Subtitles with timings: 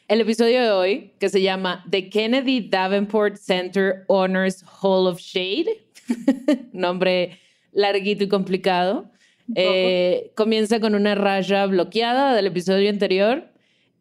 [0.08, 5.86] El episodio de hoy, que se llama The Kennedy Davenport Center Honors Hall of Shade,
[6.74, 7.38] nombre
[7.72, 9.12] larguito y complicado,
[9.56, 13.52] eh, comienza con una raya bloqueada del episodio anterior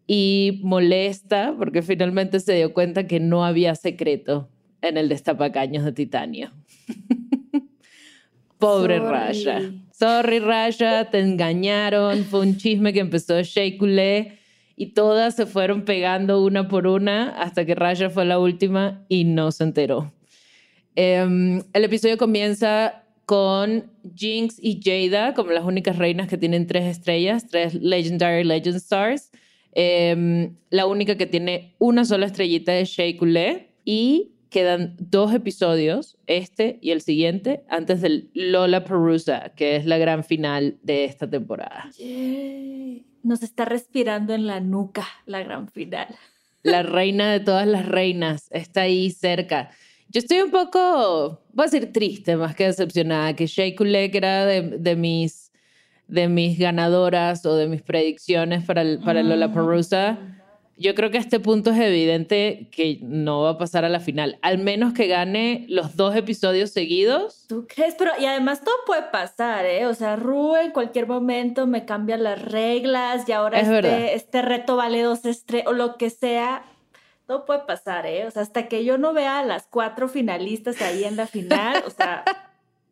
[0.06, 4.48] y molesta porque finalmente se dio cuenta que no había secreto
[4.83, 6.53] en el destapacaños de titanio.
[8.59, 9.11] Pobre Sorry.
[9.11, 9.72] Raya.
[9.93, 12.25] Sorry, Raya, te engañaron.
[12.25, 14.39] Fue un chisme que empezó Shea Coulee
[14.77, 19.25] y todas se fueron pegando una por una hasta que Raya fue la última y
[19.25, 20.12] no se enteró.
[20.95, 26.84] Em, el episodio comienza con Jinx y Jada como las únicas reinas que tienen tres
[26.84, 29.31] estrellas, tres Legendary Legend Stars.
[29.72, 36.16] Em, la única que tiene una sola estrellita es Shea Coulee y quedan dos episodios,
[36.26, 41.28] este y el siguiente, antes del Lola Perusa, que es la gran final de esta
[41.28, 41.91] temporada.
[43.22, 46.09] Nos está respirando en la nuca la gran final.
[46.62, 49.70] La reina de todas las reinas está ahí cerca.
[50.10, 54.47] Yo estoy un poco, voy a decir triste más que decepcionada, que Shea que era
[54.47, 55.53] de, de mis,
[56.06, 60.38] de mis ganadoras o de mis predicciones para, el, para Lola Perusa,
[60.78, 64.00] yo creo que a este punto es evidente que no va a pasar a la
[64.00, 67.45] final, al menos que gane los dos episodios seguidos.
[67.48, 67.95] ¿Tú crees?
[67.98, 69.86] Pero, y además todo puede pasar, ¿eh?
[69.86, 74.42] O sea, Ru en cualquier momento me cambia las reglas y ahora Es este, este
[74.42, 76.65] reto vale dos estrellas o lo que sea.
[77.27, 78.27] Todo puede pasar, ¿eh?
[78.27, 81.83] O sea, hasta que yo no vea a las cuatro finalistas ahí en la final,
[81.86, 82.25] o sea,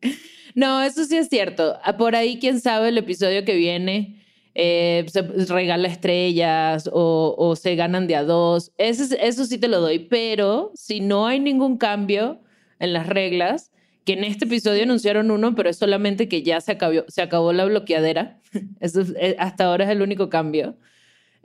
[0.56, 1.78] No, eso sí es cierto.
[1.84, 4.25] Ah, Por ahí, quién sabe, el episodio que viene
[4.58, 8.72] eh, se regala estrellas o, o se ganan de a dos.
[8.78, 9.98] Eso, es- eso sí te lo doy.
[10.00, 12.40] Pero si no hay ningún cambio
[12.78, 13.70] en las reglas,
[14.04, 17.52] que en este episodio anunciaron uno, pero es solamente que ya se acabó, se acabó
[17.52, 18.40] la bloqueadera.
[18.80, 20.76] Eso es- eh, hasta ahora es el único cambio.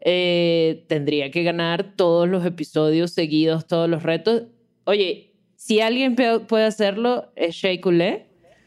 [0.04, 4.44] Eh, tendría que ganar todos los episodios seguidos, todos los retos.
[4.86, 8.24] Oye, Si alguien puede hacerlo, es Shea Coulee.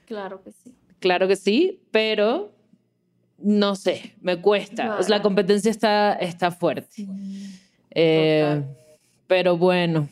[0.07, 0.73] Claro que sí.
[1.01, 2.54] Claro que sí, pero
[3.45, 4.97] no sé, me cuesta.
[4.99, 7.07] O sea, la competencia está, está fuerte.
[7.91, 8.63] Eh,
[9.27, 10.09] pero bueno.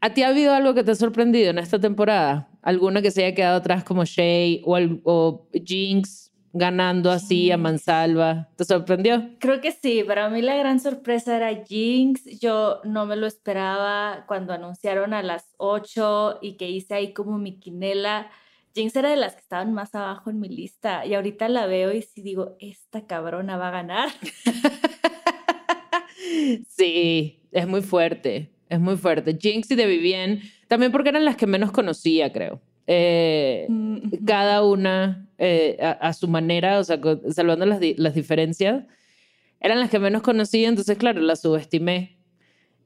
[0.00, 2.48] ¿A ti ha habido algo que te ha sorprendido en esta temporada?
[2.62, 8.48] ¿Alguna que se haya quedado atrás como Shea o, o Jinx ganando así a mansalva?
[8.56, 9.30] ¿Te sorprendió?
[9.40, 12.24] Creo que sí, para mí la gran sorpresa era Jinx.
[12.40, 17.38] Yo no me lo esperaba cuando anunciaron a las 8 y que hice ahí como
[17.38, 18.30] mi quinela.
[18.74, 21.92] Jinx era de las que estaban más abajo en mi lista y ahorita la veo
[21.92, 24.08] y sí digo, esta cabrona va a ganar.
[26.68, 29.36] Sí, es muy fuerte, es muy fuerte.
[29.38, 32.60] Jinx y de Vivienne, también porque eran las que menos conocía, creo.
[32.86, 34.18] Eh, Mm, ujú.
[34.26, 36.98] cada una eh, a, a su manera, o sea,
[37.30, 38.84] salvando las, di- las diferencias,
[39.60, 42.16] eran las que menos conocía, entonces, claro, las subestimé.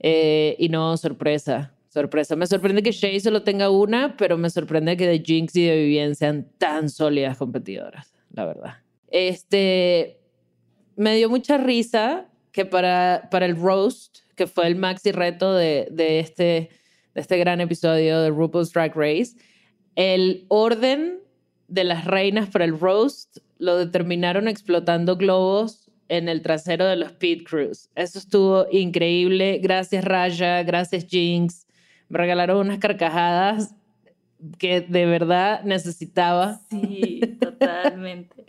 [0.01, 2.37] Eh, y no, sorpresa, sorpresa.
[2.37, 5.77] Me sorprende que Shay solo tenga una, pero me sorprende que de Jinx y de
[5.77, 8.75] Vivienne sean tan sólidas competidoras, la verdad.
[9.09, 10.21] Este,
[10.97, 15.89] me dio mucha risa que para, para el roast, que fue el maxi reto de,
[15.91, 16.71] de, este,
[17.15, 19.37] de este gran episodio de RuPaul's Drag Race,
[19.97, 21.19] el orden
[21.67, 27.13] de las reinas para el roast lo determinaron explotando globos en el trasero de los
[27.13, 27.91] pit crews.
[27.97, 29.59] Eso estuvo increíble.
[29.59, 31.68] Gracias Raya, gracias Jinx.
[32.09, 33.75] Me regalaron unas carcajadas
[34.59, 36.61] que de verdad necesitaba.
[36.71, 38.45] Sí, totalmente.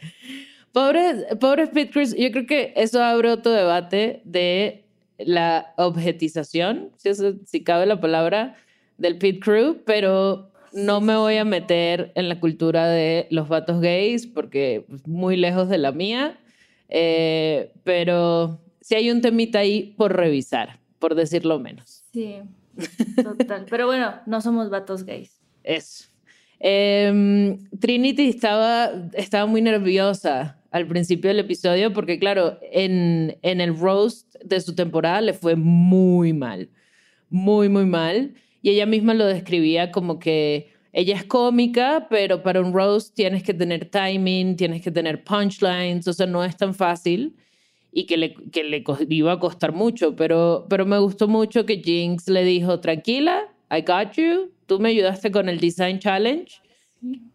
[0.71, 4.85] Pobres, pobres pit crews, yo creo que eso abre otro debate de
[5.17, 8.55] la objetización, si, eso- si cabe la palabra,
[8.97, 13.81] del pit crew, pero no me voy a meter en la cultura de los vatos
[13.81, 16.37] gays porque pues, muy lejos de la mía,
[16.89, 22.03] eh, pero sí hay un temita ahí por revisar, por decirlo menos.
[22.13, 22.35] Sí,
[23.23, 23.65] total.
[23.69, 25.39] Pero bueno, no somos vatos gays.
[25.63, 26.05] Eso.
[26.59, 33.77] Em, Trinity estaba, estaba muy nerviosa al principio del episodio porque, claro, en, en el
[33.77, 36.69] roast de su temporada le fue muy mal,
[37.29, 38.33] muy, muy mal.
[38.61, 43.43] Y ella misma lo describía como que ella es cómica, pero para un roast tienes
[43.43, 47.37] que tener timing, tienes que tener punchlines, o sea, no es tan fácil
[47.91, 51.77] y que le, que le iba a costar mucho, pero, pero me gustó mucho que
[51.81, 56.51] Jinx le dijo, tranquila, I got you, tú me ayudaste con el Design Challenge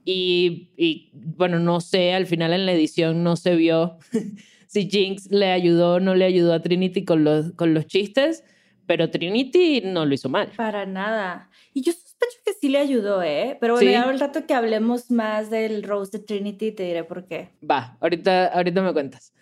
[0.05, 3.99] y, y, bueno, no sé, al final en la edición no se vio
[4.67, 8.45] si Jinx le ayudó o no le ayudó a Trinity con los, con los chistes,
[8.87, 10.51] pero Trinity no lo hizo mal.
[10.57, 11.51] Para nada.
[11.73, 13.57] Y yo sospecho que sí le ayudó, ¿eh?
[13.61, 13.93] Pero bueno, Sí.
[13.93, 17.49] ya el rato que hablemos más del roast de Trinity te diré por qué.
[17.69, 19.33] Va, ahorita, ahorita me cuentas.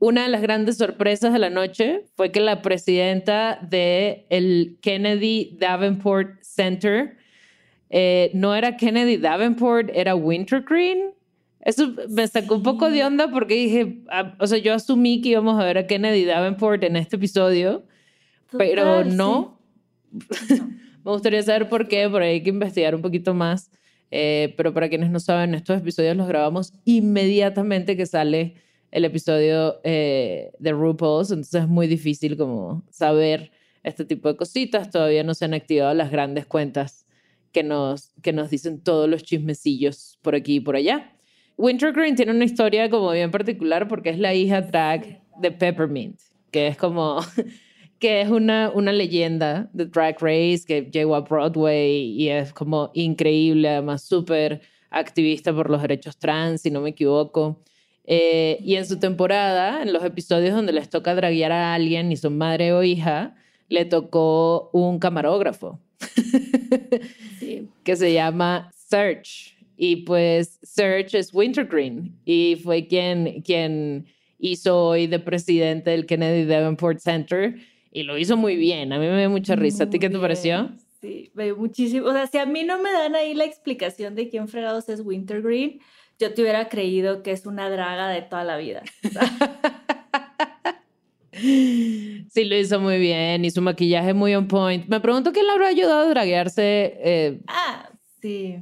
[0.00, 5.56] Una de las grandes sorpresas de la noche fue que la presidenta del el Kennedy
[5.60, 7.18] Davenport Center
[7.90, 11.12] eh, no era Kennedy Davenport, era Wintergreen.
[11.60, 15.30] Eso me sacó un poco de onda porque dije, ah, o sea, yo asumí que
[15.30, 17.84] íbamos a ver a Kennedy Davenport en este episodio,
[18.56, 19.58] pero no.
[20.48, 20.54] sí.
[20.54, 20.70] No.
[21.04, 23.70] Me gustaría saber por qué, por ahí hay que investigar un poquito más.
[24.10, 28.54] Eh, pero para quienes no saben, estos episodios los grabamos inmediatamente que sale
[28.90, 33.50] el episodio eh, de RuPaul's, entonces es muy difícil como saber
[33.82, 34.90] este tipo de cositas.
[34.90, 37.06] Todavía no se han activado las grandes cuentas
[37.52, 41.12] que nos, que nos dicen todos los chismecillos por aquí y por allá.
[41.56, 46.18] Wintergreen tiene una historia como bien particular porque es la hija drag de Peppermint,
[46.50, 47.20] que es como
[48.00, 52.90] que es una, una leyenda de Drag Race que llegó a Broadway y es como
[52.94, 57.62] increíble, además súper activista por los derechos trans, si no me equivoco.
[58.12, 62.16] Eh, y en su temporada, en los episodios donde les toca draguear a alguien y
[62.16, 63.36] son madre o hija,
[63.68, 65.78] le tocó un camarógrafo
[67.38, 67.68] Sí.
[67.84, 69.56] que se llama Search.
[69.76, 74.06] Y pues Search es Wintergreen y fue quien, quien
[74.40, 77.54] hizo hoy de presidente del Kennedy Davenport Center
[77.92, 78.92] y lo hizo muy bien.
[78.92, 79.84] A mí me dio mucha risa.
[79.84, 80.72] ¿A ti qué te pareció?
[81.00, 82.08] Sí, me dio muchísimo.
[82.08, 85.00] O sea, si a mí no me dan ahí la explicación de quién fregados es
[85.00, 85.78] Wintergreen,
[86.20, 88.82] yo te hubiera creído que es una draga de toda la vida.
[91.32, 94.86] Sí, lo hizo muy bien y su maquillaje muy on point.
[94.88, 97.88] Me pregunto quién le habrá ayudado a draguearse, eh, Ah,
[98.20, 98.56] sí.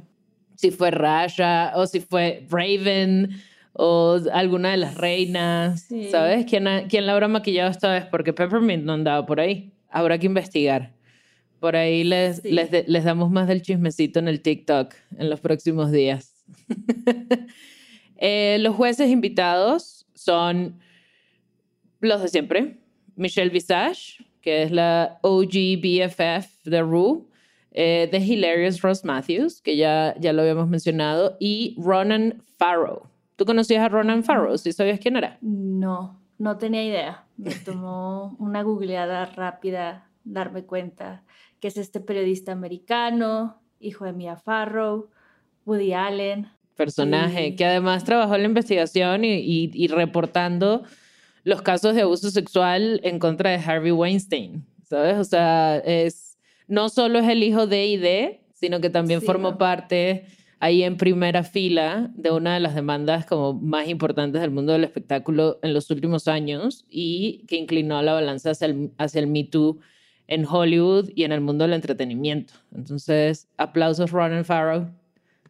[0.55, 3.29] si fue Rasha o si fue Raven
[3.73, 5.81] o alguna de las reinas.
[5.81, 6.09] Sí.
[6.09, 6.45] ¿Sabes?
[6.45, 8.05] ¿Quién, ha- ¿Quién la habrá maquillado esta vez?
[8.05, 9.71] Porque Peppermint no andaba por ahí.
[9.89, 10.93] Habrá que investigar.
[11.59, 12.51] Por ahí les, Sí.
[12.51, 16.38] les, les damos más del chismecito en el TikTok en los próximos días.
[18.21, 20.77] Eh, los jueces invitados son
[22.01, 22.77] los de siempre.
[23.15, 27.29] Michelle Visage, que es la OG BFF de Ru.
[27.71, 33.03] eh, The Hilarious Ross Matthews, que ya, ya lo habíamos mencionado, y Ronan Farrow.
[33.37, 34.57] ¿Tú conocías a Ronan Farrow?
[34.57, 35.37] ¿Sí sabías quién era?
[35.41, 37.25] No, no tenía idea.
[37.37, 41.23] Me tomó una googleada rápida darme cuenta
[41.61, 45.09] que es este periodista americano, hijo de Mia Farrow,
[45.69, 46.47] Woody Allen.
[46.75, 50.83] Personaje que además trabajó en la investigación y, y, y reportando
[51.43, 55.17] los casos de abuso sexual en contra de Harvey Weinstein, ¿sabes?
[55.17, 59.25] O sea, es, no solo es el hijo de y de, sino que también Sí,
[59.25, 59.57] formó ¿no?
[59.57, 60.25] parte
[60.59, 64.83] ahí en primera fila de una de las demandas como más importantes del mundo del
[64.83, 69.45] espectáculo en los últimos años y que inclinó la balanza hacia el, hacia el Me
[69.45, 69.79] Too
[70.27, 72.53] en Hollywood y en el mundo del entretenimiento.
[72.75, 74.89] Entonces, aplausos Ronan Farrow,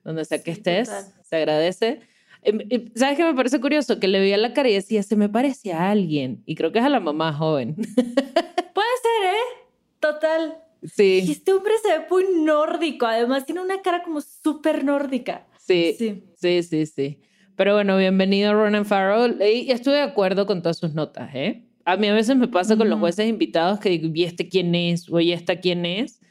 [0.10, 1.06] donde sea que Sí, estés, total.
[1.24, 2.00] se agradece.
[2.42, 2.60] Em,
[2.96, 4.00] ¿Sabes qué me parece curioso?
[4.00, 6.42] Que le veía la cara y decía, se me parece a alguien.
[6.46, 7.76] Y creo que es a la mamá joven.
[7.76, 9.68] Puede ser, ¿eh?
[10.00, 10.58] Total.
[10.82, 13.06] Y sí, este hombre se ve muy nórdico.
[13.06, 15.46] Además, tiene una cara como súper nórdica.
[15.60, 16.24] sí, Sí.
[16.36, 17.20] sí, sí, sí.
[17.56, 19.36] Pero bueno, bienvenido Ronan Farrow.
[19.42, 21.66] Y y estuve de acuerdo con todas sus notas, ¿eh?
[21.84, 24.74] A mí a veces me pasa con los jueces invitados que digo, ¿y este quién
[24.76, 25.10] es?
[25.12, 26.22] O ¿y esta quién es?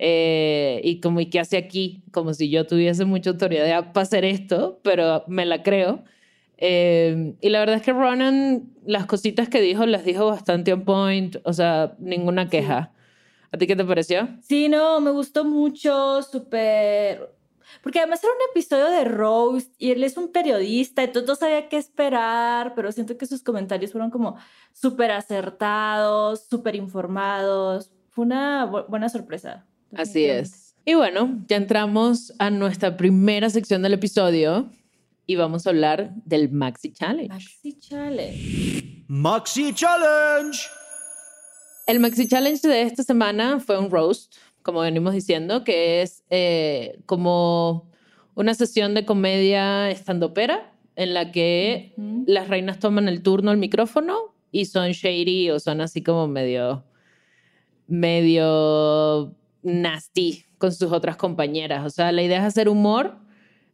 [0.00, 2.04] Eh, y como, ¿y qué hace aquí?
[2.12, 6.04] Como si yo tuviese mucha autoridad para hacer esto, pero me la creo.
[6.56, 10.84] Eh, y la verdad es que Ronan, las cositas que dijo, las dijo bastante on
[10.84, 12.92] point, o sea, ninguna queja.
[13.50, 14.28] ¿A ti qué te pareció?
[14.42, 17.34] Sí, no, me gustó mucho, súper...
[17.82, 21.68] Porque además era un episodio de Roast y él es un periodista, entonces no sabía
[21.68, 24.36] qué esperar, pero siento que sus comentarios fueron como
[24.72, 27.92] súper acertados, súper informados.
[28.08, 29.66] Fue una bu- buena sorpresa.
[29.94, 30.74] Así es.
[30.84, 34.70] Y bueno, ya entramos a nuestra primera sección del episodio
[35.26, 37.28] y vamos a hablar del Maxi Challenge.
[37.28, 39.04] Maxi Challenge.
[39.06, 40.58] Maxi Challenge.
[41.86, 46.98] El Maxi Challenge de esta semana fue un roast, como venimos diciendo, que es eh,
[47.04, 47.90] como
[48.34, 51.92] una sesión de comedia estandopera en la que
[52.26, 56.84] las reinas toman el turno al micrófono y son shady o son así como medio,
[57.86, 59.34] medio
[59.68, 61.84] nasty con sus otras compañeras.
[61.86, 63.18] O sea, la idea es hacer humor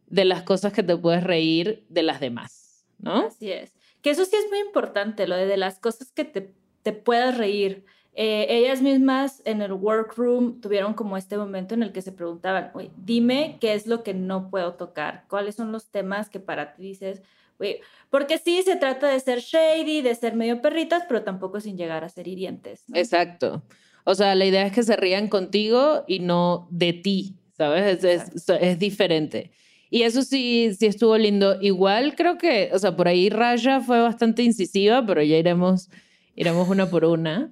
[0.07, 3.27] de las cosas que te puedes reír de las demás, ¿no?
[3.27, 3.73] Así es.
[4.01, 7.37] Que eso sí es muy importante, lo de, de las cosas que te, te puedas
[7.37, 7.85] reír.
[8.13, 12.71] Eh, ellas mismas en el workroom tuvieron como este momento en el que se preguntaban,
[12.73, 16.73] "Oye, dime qué es lo que no puedo tocar, cuáles son los temas que para
[16.75, 17.23] ti dices,
[17.59, 21.77] "Oye", porque sí se trata de ser shady, de ser medio perritas, pero tampoco sin
[21.77, 22.87] llegar a ser hirientes.
[22.87, 22.95] ¿no?
[22.95, 23.63] Exacto.
[24.05, 28.03] O sea, la idea es que se rían contigo y no de ti, ¿sabes?
[28.03, 29.51] Es, es, es diferente.
[29.89, 31.59] Y eso sí, sí estuvo lindo.
[31.61, 35.89] Igual creo que, o sea, por ahí Raya fue bastante incisiva, pero ya iremos,
[36.35, 37.51] iremos una por una.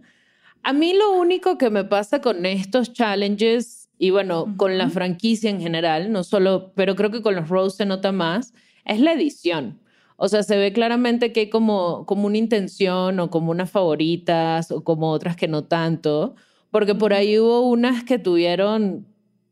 [0.62, 5.50] A mí lo único que me pasa con estos challenges y bueno, con la franquicia
[5.50, 8.54] en general, no solo, pero creo que con los roasts se nota más,
[8.86, 9.80] es la edición.
[10.16, 14.72] O sea, se ve claramente que hay como, como una intención o como unas favoritas
[14.72, 16.36] o como otras que no tanto,
[16.72, 19.08] porque por ahí hubo unas que tuvieron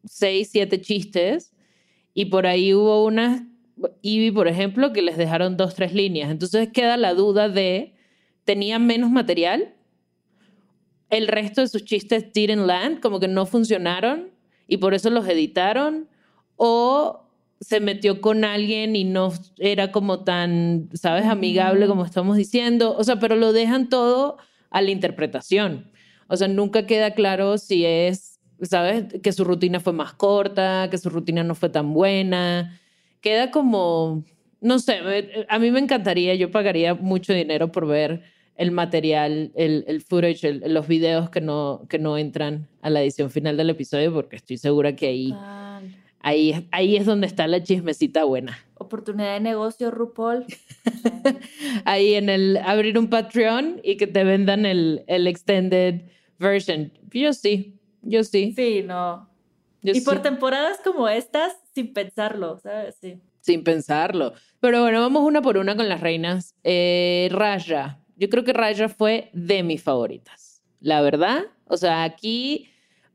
[0.06, 1.54] seis, siete chistes
[2.14, 3.44] y por ahí hubo unas,
[4.02, 6.30] Ivy, por ejemplo, que les dejaron dos, tres líneas.
[6.30, 7.96] Entonces queda la duda de,
[8.44, 9.76] ¿tenían menos material?
[11.10, 14.32] El resto de sus chistes didn't land, como que no funcionaron
[14.68, 16.08] y por eso los editaron
[16.56, 17.31] o
[17.62, 22.96] se metió con alguien y no era como tan, ¿sabes?, amigable como estamos diciendo.
[22.98, 24.38] O sea, pero lo dejan todo
[24.72, 25.92] a la interpretación.
[26.28, 30.98] O sea, nunca queda claro si es, ¿sabes?, que su rutina fue más corta, que
[30.98, 32.80] su rutina no fue tan buena.
[33.22, 34.24] Queda como,
[34.60, 38.24] no sé, me- a mí me encantaría, yo pagaría mucho dinero por ver
[38.56, 43.02] el material, el, el footage, el- los videos que no, que no entran a la
[43.04, 45.32] edición final del episodio, porque estoy segura que ahí.
[46.24, 48.58] Ahí, ahí es donde está la chismecita buena.
[48.76, 50.46] Oportunidad de negocio, RuPaul.
[51.86, 56.02] Ahí en el abrir un Patreon y que te vendan el, el extended
[56.40, 56.92] version.
[57.12, 58.54] Yo sí, yo sí.
[58.56, 59.30] Sí, no.
[59.84, 62.96] yo y por temporadas como estas, sin pensarlo, ¿sabes?
[63.00, 63.22] Sí.
[63.42, 64.34] sin pensarlo.
[64.60, 66.56] Pero bueno, vamos una por una con las reinas.
[66.64, 68.00] Eh, Raya.
[68.16, 70.64] Yo creo que Raya fue de mis favoritas.
[70.80, 71.44] La verdad.
[71.66, 72.71] O sea, aquí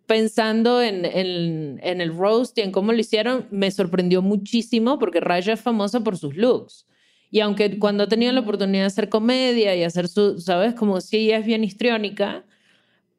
[0.07, 5.21] pensando en, en, en el roast y en cómo lo hicieron, me sorprendió muchísimo porque
[5.21, 6.87] Raya es famosa por sus looks.
[7.31, 10.75] Y aunque cuando ha tenido la oportunidad de hacer comedia y hacer su, ¿sabes?
[10.75, 12.45] Como si ella es bien histriónica,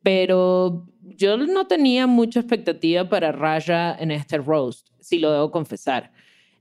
[0.01, 6.11] pero yo no tenía mucha expectativa para Raya en este roast, si lo debo confesar.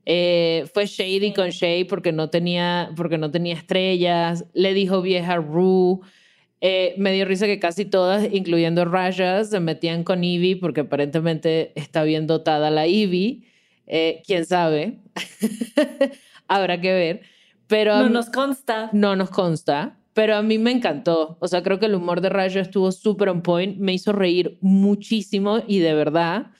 [0.08, 4.44] Eh, fue shady con Shay porque no tenía porque no tenía estrellas.
[4.54, 5.98] Le dijo vieja Rue.
[6.60, 11.72] Eh, me dio risa que casi todas, incluyendo Raya, se metían con Ivy porque aparentemente
[11.74, 13.46] está bien dotada la Ivy.
[13.86, 14.98] Eh, ¿Quién sabe?
[16.48, 17.22] Habrá que ver.
[17.66, 18.90] Pero no nos consta.
[18.92, 19.98] No nos consta.
[20.14, 21.36] Pero a mí me encantó.
[21.40, 23.78] O sea, creo que el humor de Raya estuvo súper on point.
[23.78, 26.52] Me hizo reír muchísimo y de verdad.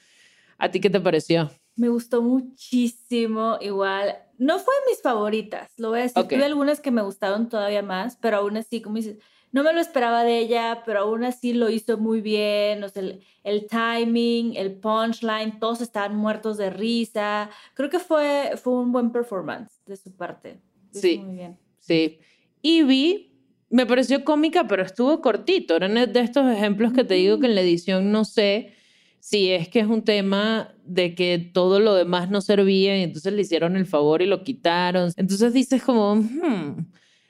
[0.59, 1.51] ¿A ti qué te pareció?
[1.75, 3.57] Me gustó muchísimo.
[3.61, 6.23] Igual, no fue mis favoritas, lo voy a decir.
[6.27, 9.19] Tuve algunas que me gustaron todavía más, pero aún así, como dices,
[9.53, 12.83] no me lo esperaba de ella, pero aún así lo hizo muy bien.
[12.85, 13.03] O sea,
[13.45, 17.51] el, timing, el punchline, todos estaban muertos de risa.
[17.75, 20.61] Creo que fue, fue un buen performance de su parte.
[20.93, 21.19] sí.
[21.19, 21.59] Muy bien.
[21.79, 22.19] Sí.
[22.63, 23.33] vi
[23.69, 25.77] me pareció cómica, pero estuvo cortito.
[25.77, 28.73] Era de estos ejemplos que te digo que en la edición no sé
[29.19, 33.33] si es que es un tema de que todo lo demás no servía y entonces
[33.33, 35.11] le hicieron el favor y lo quitaron.
[35.17, 36.87] Entonces dices como, hmm,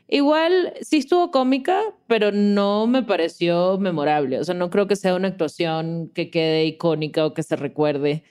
[0.09, 4.39] igual sí estuvo cómica, pero no me pareció memorable.
[4.39, 8.25] O sea, no creo que sea una actuación que quede icónica o que se recuerde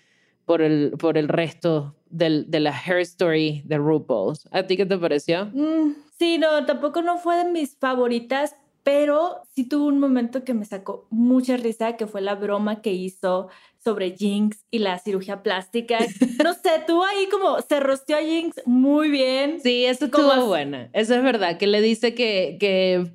[0.45, 4.47] por el, por el resto del, de la hair story de RuPaul's.
[4.51, 5.47] ¿A ti qué te pareció?
[5.47, 10.53] Mm, sí, no, tampoco no fue de mis favoritas, pero sí tuvo un momento que
[10.53, 13.49] me sacó mucha risa, que fue la broma que hizo
[13.83, 15.97] sobre Jinx y la cirugía plástica.
[16.43, 19.59] No sé, tuvo ahí como, se rosteó a Jinx muy bien.
[19.59, 20.91] Sí, eso estuvo buena.
[20.93, 23.11] Eso es verdad, que le dice que, que,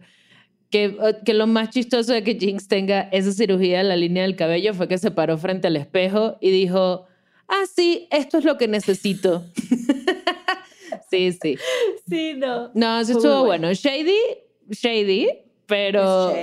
[0.71, 4.35] que, que, lo más chistoso de que Jinx tenga esa cirugía en la línea del
[4.35, 7.07] cabello fue que se paró frente al espejo y dijo,
[7.47, 9.45] ah, sí, esto es lo que necesito.
[11.13, 11.57] sí, sí.
[12.09, 12.73] Sí, no.
[12.75, 13.73] No, eso estuvo bueno.
[13.73, 14.19] Shady,
[14.69, 16.35] Shady, pero,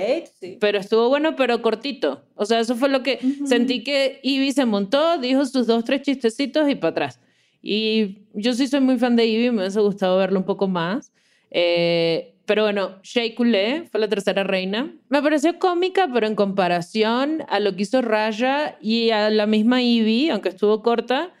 [0.58, 2.22] pero estuvo bueno, pero cortito.
[2.34, 6.00] O sea, eso fue lo que sentí que Ivy se montó, dijo sus dos, tres
[6.00, 7.20] chistecitos y para atrás.
[7.62, 11.12] Y yo sí soy muy fan de Ivy, me hubiese gustado verlo un poco más.
[11.50, 14.90] Eh, pero bueno, Shea Coulee fue la tercera reina.
[15.10, 19.82] Me pareció cómica, pero en comparación a lo que hizo Raya y a la misma
[19.82, 21.34] Ivy, aunque estuvo corta,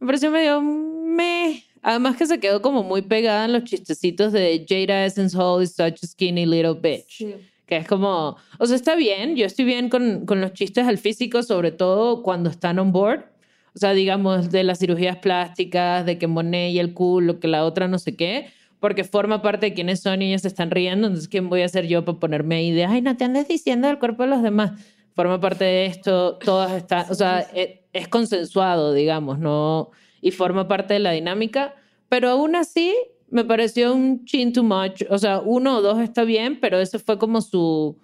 [0.00, 1.65] me pareció medio meh.
[1.86, 5.76] Además que se quedó como muy pegada en los chistecitos de Jada Essence Hall is
[5.76, 7.24] such a skinny little bitch.
[7.64, 10.98] Que es como, o sea, está bien, yo estoy bien con, con los chistes al
[10.98, 13.26] físico, sobre todo cuando están on board.
[13.72, 17.64] O sea, digamos, de las cirugías plásticas, de que Monet y el culo, que la
[17.64, 18.48] otra no sé qué
[18.80, 21.68] porque forma parte de quiénes son y ellos se están riendo, entonces ¿quién voy a
[21.68, 24.42] ser yo para ponerme ahí de, ay, no te andes diciendo del cuerpo de los
[24.42, 24.72] demás?
[25.14, 29.92] Forma parte de esto, todas están, o sea, es, es consensuado, digamos, ¿no?
[30.20, 31.74] Y forma parte de la dinámica,
[32.08, 32.94] pero aún así
[33.28, 36.98] me pareció un chin too much, o sea, uno o dos está bien, pero eso
[36.98, 37.98] fue como su,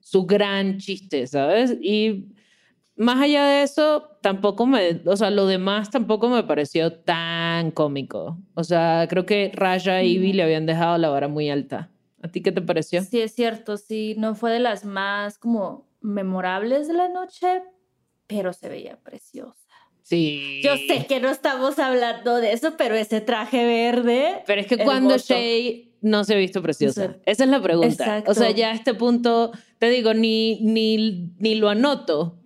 [0.00, 1.76] su gran chiste, ¿sabes?
[1.80, 2.26] Y
[2.96, 8.38] más allá de eso, tampoco me, o sea, lo demás tampoco me pareció tan cómico.
[8.54, 11.90] O sea, creo que Raya y Ivy le habían dejado la vara muy alta.
[12.22, 13.02] ¿A ti qué te pareció?
[13.02, 17.62] Sí, es cierto, sí, no fue de las más como memorables de la noche,
[18.26, 19.65] pero se veía preciosa.
[20.06, 20.60] Sí.
[20.62, 24.42] Yo sé que no estamos hablando de eso, pero ese traje verde.
[24.46, 27.16] Pero es que cuando Shay no se ha visto preciosa.
[27.26, 28.22] Esa es la pregunta.
[28.28, 32.38] O sea, ya a este punto, te digo, ni, ni, ni lo anoto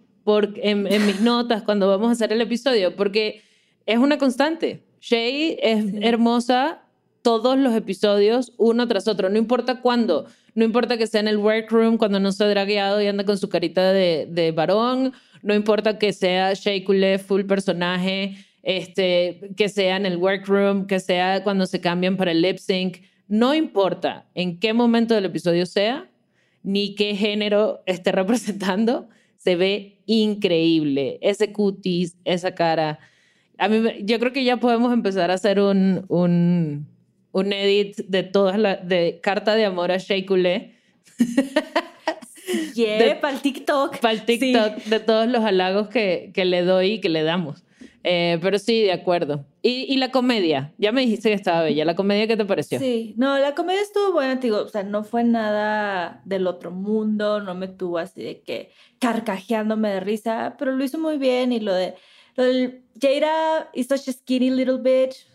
[0.62, 3.42] en, mis notas cuando vamos a hacer el episodio, porque
[3.84, 4.84] es una constante.
[5.00, 6.82] Shay es hermosa
[7.22, 11.36] todos los episodios, uno tras otro, no importa cuándo, no importa que sea en el
[11.36, 15.54] workroom cuando no se ha dragueado y anda con su carita de, de varón, no
[15.54, 21.42] importa que sea Shay Kule full personaje, este, que sea en el workroom, que sea
[21.42, 22.98] cuando se cambian para el lip sync,
[23.28, 26.10] no importa en qué momento del episodio sea,
[26.62, 31.18] ni qué género esté representando, se ve increíble.
[31.22, 32.98] Ese cutis, esa cara.
[33.56, 36.86] A mí, yo creo que ya podemos empezar a hacer un, un,
[37.32, 40.24] un edit de todas las, de carta de amor a Shea
[42.74, 43.98] Yeah, para el TikTok.
[43.98, 47.64] Para el TikTok, de todos los halagos que, que le doy y que le damos.
[48.02, 49.44] Eh, pero sí, de acuerdo.
[49.62, 50.72] ¿Y, ¿Y, la comedia?
[50.78, 51.84] Ya me dijiste que estaba bella.
[51.84, 52.78] ¿La comedia qué te pareció?
[52.78, 57.40] Sí, no, la comedia estuvo buena, digo, o sea, no fue nada del otro mundo,
[57.40, 61.60] no me tuvo así de que carcajeándome de risa, pero lo hizo muy bien y
[61.60, 61.94] lo de,
[62.36, 65.26] lo del Jada is such a skinny little bitch,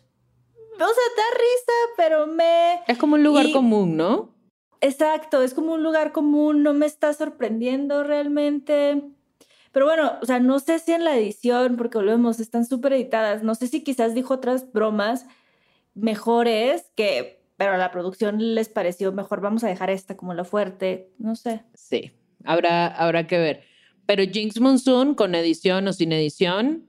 [0.73, 2.81] o sea, da risa, pero me...
[2.87, 4.34] Es como un lugar común, ¿no?
[4.85, 9.01] Exacto, es como un lugar común, no me está sorprendiendo realmente.
[9.71, 13.41] Pero bueno, o sea, no sé si en la edición, porque volvemos, están súper editadas,
[13.41, 15.25] no sé si quizás dijo otras bromas
[15.95, 20.43] mejores que, pero a la producción les pareció mejor, vamos a dejar esta como la
[20.43, 21.63] fuerte, no sé.
[21.73, 22.11] Sí,
[22.43, 23.63] habrá, habrá que ver.
[24.05, 26.85] Pero Jinx Monsoon con edición o sin edición,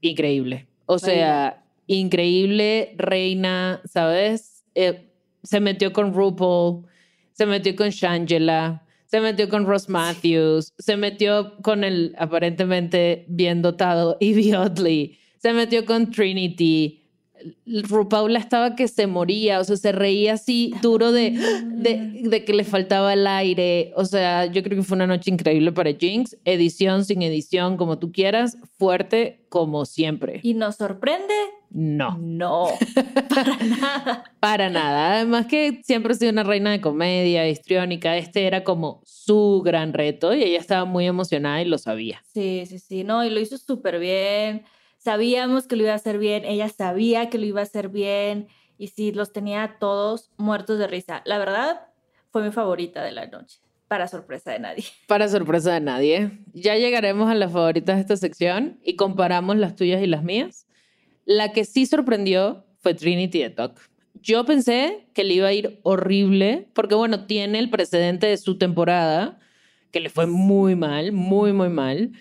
[0.00, 0.66] increíble.
[0.86, 4.64] O sea, increíble, reina, ¿sabes?
[4.74, 5.12] Eh,
[5.44, 6.86] se metió con RuPaul
[7.34, 13.60] se metió con Shangela, se metió con Ross Matthews, se metió con el aparentemente bien
[13.60, 17.03] dotado Evie Oddly, se metió con Trinity.
[17.66, 21.32] RuPaul estaba que se moría, o sea, se reía así duro de,
[21.66, 23.92] de, de, que le faltaba el aire.
[23.96, 26.36] O sea, yo creo que fue una noche increíble para Jinx.
[26.44, 30.40] Edición sin edición, como tú quieras, fuerte como siempre.
[30.42, 31.34] ¿Y nos sorprende?
[31.70, 32.16] No.
[32.18, 32.68] No,
[33.34, 34.24] para nada.
[34.38, 35.14] Para nada.
[35.14, 38.16] Además que siempre ha sido una reina de comedia, histriónica.
[38.16, 42.22] Este era como su gran reto y ella estaba muy emocionada y lo sabía.
[42.32, 43.02] Sí, sí, sí.
[43.02, 44.64] No, y lo hizo súper bien.
[45.04, 46.46] Sabíamos que lo iba a hacer bien.
[46.46, 48.48] Ella sabía que lo iba a hacer bien.
[48.78, 51.20] Y sí, los tenía todos muertos de risa.
[51.26, 51.88] La verdad,
[52.30, 53.60] fue mi favorita de la noche.
[53.86, 54.84] Para sorpresa de nadie.
[55.06, 56.38] Para sorpresa de nadie.
[56.54, 60.66] Ya llegaremos a las favoritas de esta sección y comparamos las tuyas y las mías.
[61.26, 63.78] La que sí sorprendió fue Trinity de Talk.
[64.22, 68.56] Yo pensé que le iba a ir horrible, porque bueno, tiene el precedente de su
[68.56, 69.38] temporada,
[69.90, 72.12] que le fue muy mal, muy, muy mal.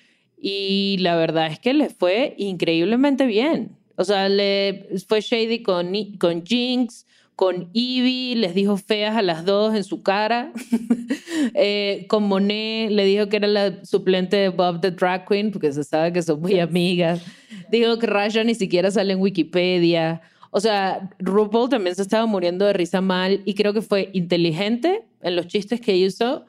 [0.45, 3.77] Y la verdad es que le fue increíblemente bien.
[3.95, 7.06] O sea, le fue shady con, con Jinx,
[7.38, 10.51] con Evie, les dijo feas a las dos en su cara.
[11.53, 15.71] eh, con Monet le dijo que era la suplente de Bob the Drag Queen, porque
[15.71, 17.23] se sabe que son muy amigas.
[17.71, 20.23] Dijo que Raya ni siquiera sale en Wikipedia.
[20.51, 25.06] O sea, RuPaul también se estaba muriendo de risa mal y creo que fue inteligente
[25.21, 26.43] en los chistes que hizo.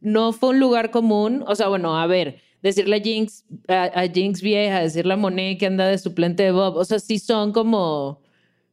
[0.00, 1.44] No fue un lugar común.
[1.46, 5.66] O sea, bueno, a ver, decirle a Jinx, a, Jinx vieja, decirle a Monet que
[5.66, 6.76] anda de suplente de Bob.
[6.76, 8.20] O sea, sí son como,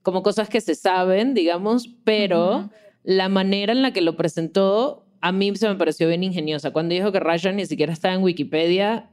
[0.02, 2.70] como cosas que se saben, digamos, pero
[3.04, 6.72] la manera en la que lo presentó a mí se me pareció bien ingeniosa.
[6.72, 9.10] Cuando dijo que Raya ni siquiera estaba en Wikipedia,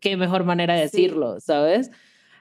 [0.00, 1.90] qué mejor manera de decirlo, ¿sabes?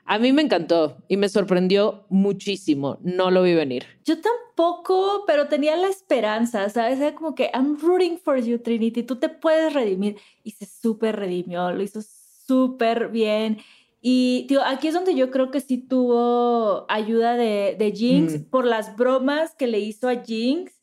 [0.06, 2.98] A mí me encantó y me sorprendió muchísimo.
[3.02, 3.86] No lo vi venir.
[4.04, 7.00] Yo tampoco, pero tenía la esperanza, ¿sabes?
[7.00, 9.04] Era como que I'm rooting for you, Trinity.
[9.04, 10.18] Tú te puedes redimir.
[10.44, 12.02] Y se súper redimió, lo hizo
[12.46, 13.60] súper bien.
[14.02, 18.44] Y tío, aquí es donde yo creo que sí tuvo ayuda de, de Jinx mm.
[18.50, 20.74] por las bromas que le hizo a Jinx.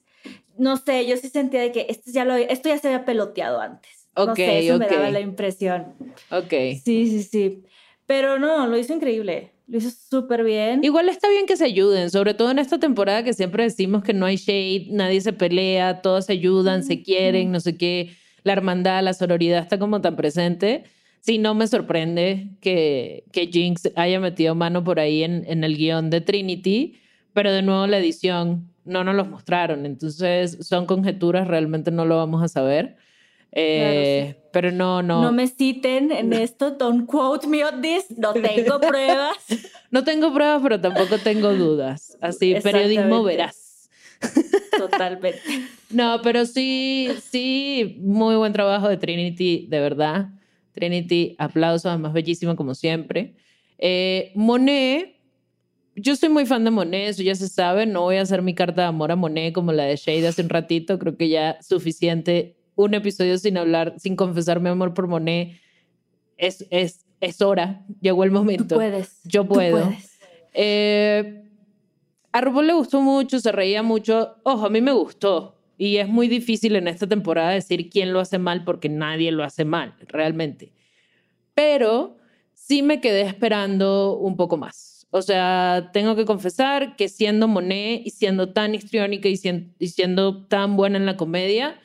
[0.57, 3.61] No sé, yo sí sentía de que esto ya, lo, esto ya se había peloteado
[3.61, 4.09] antes.
[4.15, 5.95] Ok, no sé, eso me daba la impresión.
[6.31, 6.51] Ok.
[6.83, 7.63] Sí, sí, sí.
[8.11, 9.53] Pero no, lo hizo increíble.
[9.69, 10.83] Lo hizo súper bien.
[10.83, 14.13] Igual está bien que se ayuden, sobre todo en esta temporada que siempre decimos que
[14.13, 18.17] no hay shade, nadie se pelea, todos se ayudan, se quieren, no sé qué.
[18.43, 20.87] La hermandad, la sororidad está como tan presente.
[21.21, 25.77] Sí, no me sorprende que, que Jinx haya metido mano por ahí en, en el
[25.77, 26.99] guion de Trinity,
[27.33, 29.87] pero de nuevo la edición no nos los mostraron.
[29.87, 32.97] Entonces son conjeturas, realmente no lo vamos a saber.
[33.53, 35.23] Eh, pero no, no.
[35.23, 39.37] No me citen en esto, don't quote me on this, no tengo pruebas.
[39.91, 42.17] no tengo pruebas, pero tampoco tengo dudas.
[42.21, 43.89] Así, periodismo verás.
[44.77, 45.41] Totalmente.
[45.91, 50.29] no, pero sí, sí, muy buen trabajo de Trinity, de verdad.
[50.73, 53.35] Trinity, aplausos, además bellísimo como siempre.
[53.79, 55.17] Eh, Monet,
[55.97, 58.55] yo soy muy fan de Monet, eso ya se sabe, no voy a hacer mi
[58.55, 61.59] carta de amor a Monet como la de Shade hace un ratito, creo que ya
[61.63, 65.61] suficiente un episodio sin hablar, sin confesar mi amor por Monet.
[66.37, 68.65] Es, es, es hora, llegó el momento.
[68.67, 69.21] Tú puedes.
[69.25, 69.93] Yo puedo.
[70.53, 71.45] Eh,
[72.33, 74.37] a RuPaul le gustó mucho, se reía mucho.
[74.45, 75.57] Ojo, a mí me gustó.
[75.77, 79.45] Y es muy difícil en esta temporada decir quién lo hace mal porque nadie lo
[79.45, 80.73] hace mal, realmente.
[81.55, 82.19] Pero
[82.55, 85.07] sí me quedé esperando un poco más.
[85.11, 89.37] O sea, tengo que confesar que siendo Monet y siendo tan histriónica y
[89.89, 91.81] siendo tan buena en la comedia,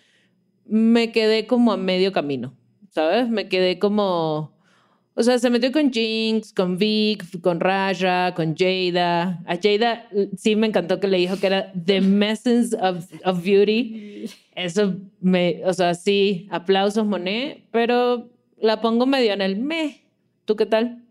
[0.65, 2.53] me quedé como a medio camino,
[2.89, 3.29] ¿sabes?
[3.29, 4.53] Me quedé como...
[5.17, 9.41] O sea, se metió con Jinx, con Vic, con Raja, con Jada.
[9.45, 14.25] A Jada sí me encantó que le dijo que era The Messence of, of Beauty.
[14.55, 20.01] Eso me, o sea, sí, aplausos, Monet, pero la pongo medio en el me.
[20.43, 21.05] ¿Tú qué tal?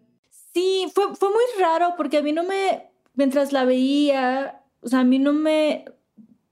[0.52, 5.00] Sí, fue, fue muy raro porque a mí no me, mientras la veía, o sea,
[5.00, 5.86] a mí no me,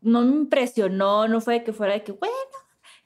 [0.00, 2.34] no me impresionó, no fue que fuera de que, bueno,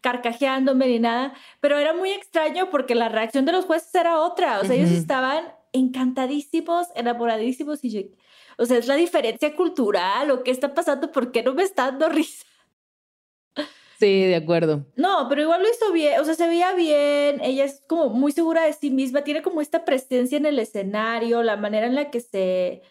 [0.06, 4.60] carcajeándome ni nada, pero era muy extraño porque la reacción de los jueces era otra,
[4.60, 8.00] o sea, ellos estaban encantadísimos, enamoradísimos y yo,
[8.56, 11.86] o sea, es la diferencia cultural o qué está pasando, ¿por qué no me está
[11.86, 12.44] dando risa?
[13.98, 14.86] Sí, de acuerdo.
[14.94, 18.30] No, pero igual lo hizo bien, o sea, se veía bien, ella es como muy
[18.30, 22.12] segura de sí misma, tiene como esta presencia en el escenario, la manera en la
[22.12, 22.82] que se,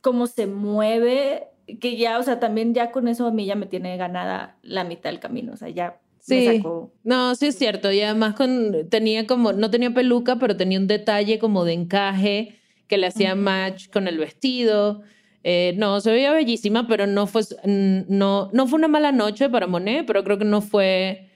[0.00, 3.66] como se mueve, que ya, o sea, también ya con eso a mí ya me
[3.66, 6.62] tiene ganada la mitad del camino, o sea, ya Sí,
[7.02, 7.92] no, sí es cierto.
[7.92, 12.58] Y además con, tenía como, no tenía peluca, pero tenía un detalle como de encaje
[12.88, 15.02] que le hacía match con el vestido.
[15.42, 19.66] Eh, no, se veía bellísima, pero no fue, no, no fue una mala noche para
[19.66, 21.28] Monet, pero creo que no fue,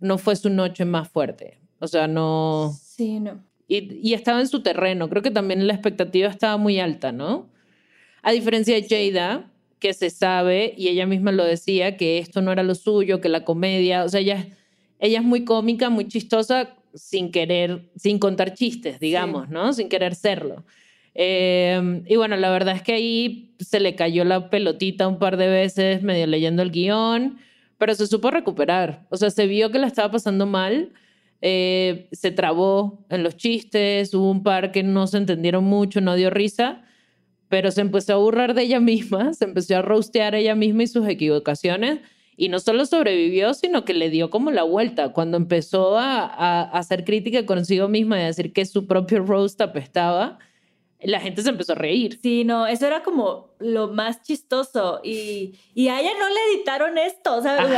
[0.00, 1.58] no fue su noche más fuerte.
[1.78, 2.76] O sea, no...
[2.78, 3.42] Sí, no.
[3.66, 5.08] Y, y estaba en su terreno.
[5.08, 7.48] Creo que también la expectativa estaba muy alta, ¿no?
[8.22, 12.52] A diferencia de Jada, que se sabe, y ella misma lo decía, que esto no
[12.52, 14.46] era lo suyo, que la comedia, o sea, ella,
[14.98, 19.72] ella es muy cómica, muy chistosa, sin querer, sin contar chistes, digamos, ¿no?
[19.72, 20.64] Sin querer serlo.
[21.14, 25.36] Eh, y bueno, la verdad es que ahí se le cayó la pelotita un par
[25.36, 27.38] de veces, medio leyendo el guion,
[27.76, 29.06] pero se supo recuperar.
[29.10, 30.92] O sea, se vio que la estaba pasando mal,
[31.40, 36.14] eh, se trabó en los chistes, hubo un par que no se entendieron mucho, no
[36.16, 36.84] dio risa,
[37.48, 40.86] pero se empezó a burlar de ella misma, se empezó a roastear ella misma y
[40.86, 42.00] sus equivocaciones.
[42.40, 45.12] Y no solo sobrevivió, sino que le dio como la vuelta.
[45.12, 49.60] Cuando empezó a, a, hacer crítica consigo misma y a decir que su propio roast
[49.60, 50.38] apestaba,
[51.00, 52.20] la gente se empezó a reír.
[52.22, 55.00] Sí, no, eso era como lo más chistoso.
[55.02, 57.76] Y, y a ella no le editaron esto, ¿sabes?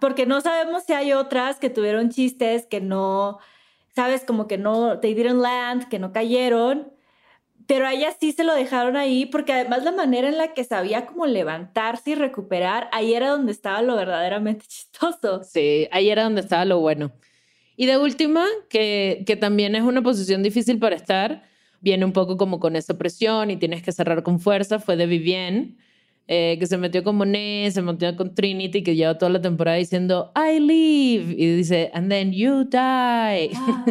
[0.00, 3.38] Porque no sabemos si hay otras que tuvieron chistes que no,
[3.94, 4.24] ¿sabes?
[4.24, 6.92] Como que no, they didn't land, que no cayeron
[7.68, 10.64] pero a ella sí se lo dejaron ahí porque además la manera en la que
[10.64, 15.44] sabía como levantarse y recuperar, ahí era donde estaba lo verdaderamente chistoso.
[15.44, 17.12] Sí, ahí era donde estaba lo bueno.
[17.76, 21.42] Y de última, que, que también es una posición difícil para estar,
[21.80, 25.06] viene un poco como con esa presión y tienes que cerrar con fuerza, fue de
[25.06, 25.76] Vivienne
[26.30, 29.78] eh, que se metió con Monet, se metió con Trinity, que lleva toda la temporada
[29.78, 33.50] diciendo, I live, y dice, and then you die.
[33.54, 33.86] Ah,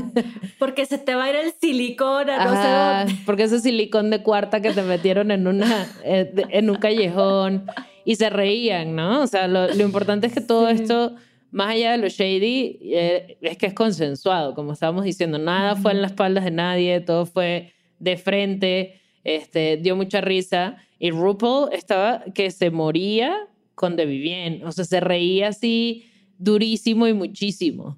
[0.59, 3.23] porque se te va a ir el silicón a no sé dónde.
[3.25, 7.65] Porque ese silicón de cuarta que te metieron en, una, eh, en un callejón
[8.05, 9.23] y se reían, ¿no?
[9.23, 11.15] O sea, lo, importante es que todo esto,
[11.49, 15.91] más allá de lo shady, eh, es que es consensuado, como estábamos diciendo, nada fue
[15.91, 20.77] en las espaldas de nadie, todo fue de frente, este, dio mucha risa.
[20.97, 24.65] Y RuPaul estaba que se moría con The Vivienne.
[24.65, 26.05] O sea, se reía así
[26.39, 27.97] durísimo y muchísimo.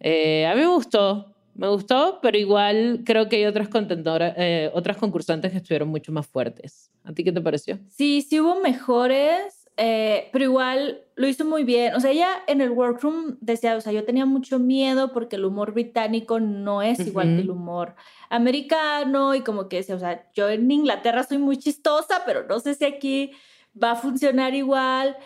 [0.00, 4.70] Eh, a mí me gustó, me gustó, pero igual creo que hay otras contentoras, eh,
[4.74, 6.90] otras concursantes que estuvieron mucho más fuertes.
[7.04, 7.78] ¿A ti qué te pareció?
[7.88, 11.94] Sí, sí hubo mejores, eh, pero igual lo hizo muy bien.
[11.94, 15.44] O sea, ella en el workroom decía, o sea, yo tenía mucho miedo porque el
[15.44, 17.94] humor británico no es igual que el humor
[18.34, 22.58] americano y como que decía, o sea, yo en Inglaterra soy muy chistosa, pero no
[22.60, 23.32] sé si aquí
[23.80, 25.16] va a funcionar igual.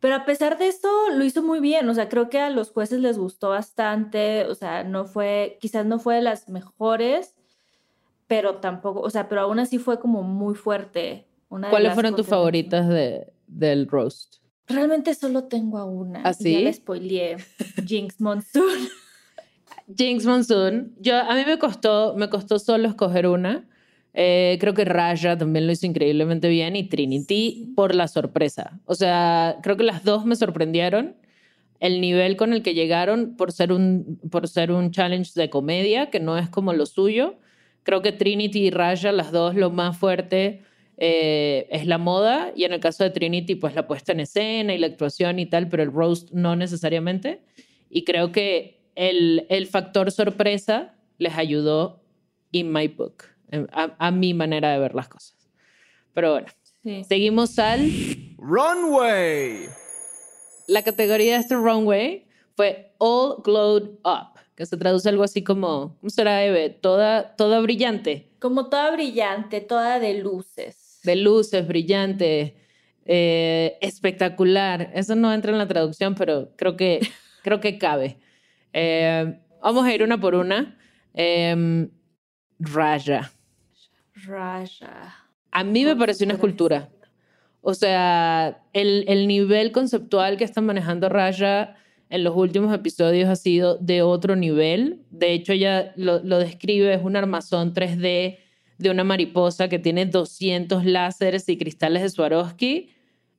[0.00, 1.88] Pero a pesar de esto, lo hizo muy bien.
[1.88, 4.44] O sea, creo que a los jueces les gustó bastante.
[4.44, 7.34] O sea, no fue, quizás no fue de las mejores,
[8.26, 11.26] pero tampoco, o sea, pero aún así fue como muy fuerte.
[11.48, 14.36] ¿Cuáles fueron tus favoritas de, del roast?
[14.66, 16.20] Realmente solo tengo a una.
[16.22, 16.54] ¿Así?
[16.54, 17.36] ¿Ah, ya la spoileé.
[17.86, 18.88] Jinx Monsoon.
[19.96, 20.94] Jinx Monsoon.
[21.00, 23.68] Yo, a mí me costó, me costó solo escoger una.
[24.14, 28.80] Eh, creo que Raya también lo hizo increíblemente bien y Trinity por la sorpresa.
[28.84, 31.16] O sea, creo que las dos me sorprendieron.
[31.80, 36.10] El nivel con el que llegaron por ser un, por ser un challenge de comedia,
[36.10, 37.36] que no es como lo suyo.
[37.84, 40.62] Creo que Trinity y Raya, las dos, lo más fuerte
[40.96, 42.52] eh, es la moda.
[42.56, 45.46] Y en el caso de Trinity, pues la puesta en escena y la actuación y
[45.46, 47.40] tal, pero el roast no necesariamente.
[47.88, 52.02] Y creo que el, el factor sorpresa les ayudó
[52.50, 53.22] in my book,
[53.70, 55.36] a, a, mi manera de ver las cosas.
[56.14, 56.48] Pero bueno,
[57.06, 57.88] seguimos al...
[58.38, 59.68] Runway.
[60.66, 65.96] La categoría de este runway fue All Glowed Up, que se traduce algo así como,
[66.00, 66.70] ¿cómo será, Eve?
[66.70, 68.32] Toda, toda brillante.
[68.40, 70.98] Como toda brillante, toda de luces.
[71.04, 72.56] De luces, brillante,
[73.04, 74.90] eh, espectacular.
[74.92, 76.98] Eso no entra en la traducción, pero creo que,
[77.44, 78.18] creo que cabe.
[78.72, 80.78] Eh, vamos a ir una por una.
[81.14, 81.88] Eh,
[82.58, 83.30] Raya.
[84.14, 85.14] Raya.
[85.50, 86.88] A mí me pareció una escultura.
[87.60, 91.76] O sea, el, el, nivel conceptual que están manejando Raya
[92.08, 95.02] en los últimos episodios ha sido de otro nivel.
[95.10, 98.38] De hecho, ella lo, lo describe, es un armazón 3D
[98.78, 102.90] de una mariposa que tiene 200 láseres y cristales de Swarovski.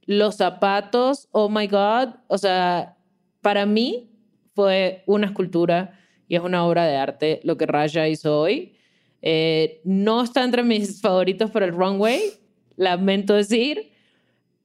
[0.05, 2.15] Los zapatos, oh my God.
[2.27, 2.97] O sea,
[3.41, 4.08] para mí,
[4.59, 8.75] fue una escultura y es una obra de arte lo que Raya hizo hoy.
[9.21, 12.21] Eh, no está entre mis favoritos para el runway,
[12.75, 13.93] lamento decir,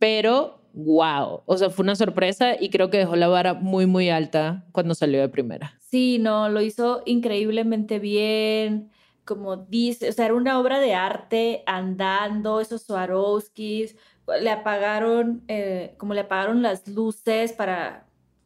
[0.00, 4.10] pero wow, o sea, fue una sorpresa y creo que dejó la vara muy, muy
[4.10, 5.78] alta cuando salió de primera.
[5.78, 8.90] Sí, no, lo hizo increíblemente bien,
[9.24, 13.94] como dice, o sea, era una obra de arte andando, esos Swarovskis,
[14.40, 18.03] le apagaron, eh, como le apagaron las luces para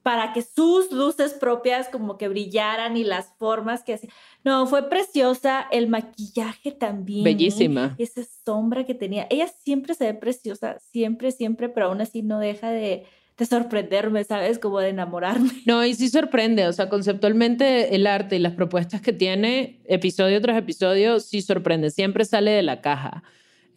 [0.08, 4.08] para que sus luces propias como que brillaran y las formas que hacía.
[4.42, 5.66] No, fue preciosa.
[5.70, 7.24] El maquillaje también.
[7.24, 7.94] Bellísima.
[7.98, 9.26] Esa sombra que tenía.
[9.28, 13.04] Ella siempre se ve preciosa, siempre, siempre, pero aún así no deja de,
[13.36, 14.58] de sorprenderme, ¿sabes?
[14.58, 15.50] Como de enamorarme.
[15.66, 20.40] No, y sí sorprende, o sea, conceptualmente el arte y las propuestas que tiene, episodio
[20.40, 23.22] tras episodio, sí sorprende, siempre sale de la caja.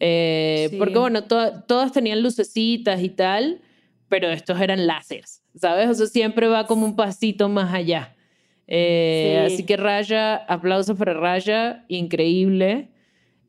[0.00, 0.78] Eh, Sí.
[0.78, 3.60] Porque bueno, to- todas tenían lucecitas y tal,
[4.12, 5.88] pero estos eran láseres, ¿sabes?
[5.88, 8.14] O sea, siempre va como un pasito más allá.
[8.66, 9.54] Eh, Sí.
[9.54, 12.90] Así que Raya, aplausos para Raya, increíble.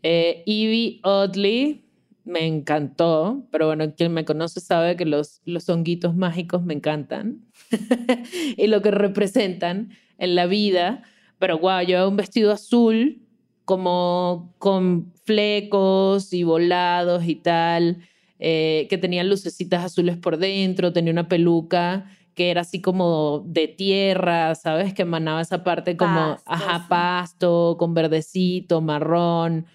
[0.04, 1.84] Eh, Evie Oddly,
[2.24, 7.44] me encantó, pero bueno, quien me conoce sabe que los, los honguitos mágicos me encantan
[8.56, 11.04] y lo que representan en la vida.
[11.40, 13.22] Pero wow, llevaba un vestido azul
[13.66, 18.08] como con flecos y volados y tal,
[18.46, 23.70] eh, que tenía lucecitas azules por dentro, tenía una peluca que era así como de
[23.70, 24.94] tierra, ¿sabes?
[24.94, 26.86] Que emanaba esa parte como, Pasto, ajá, sí.
[26.90, 29.66] pasto, con verdecito, marrón.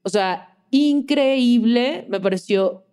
[0.00, 2.86] O sea, increíble, me pareció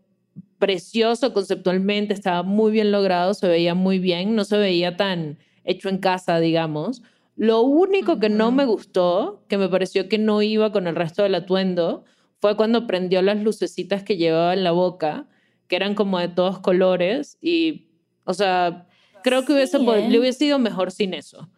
[0.60, 5.88] precioso conceptualmente, estaba muy bien logrado, se veía muy bien, no se veía tan hecho
[5.88, 7.02] en casa, digamos.
[7.38, 11.24] Lo único que no me gustó, que me pareció que no iba con el resto
[11.24, 12.04] del atuendo,
[12.44, 15.30] fue cuando prendió las lucecitas que llevaba en la boca,
[15.70, 17.88] que eran como de todos colores y,
[18.26, 18.86] o sea,
[19.24, 20.10] creo que hubiese Sí, ¿eh?
[20.10, 21.50] le hubiese ido mejor sin eso.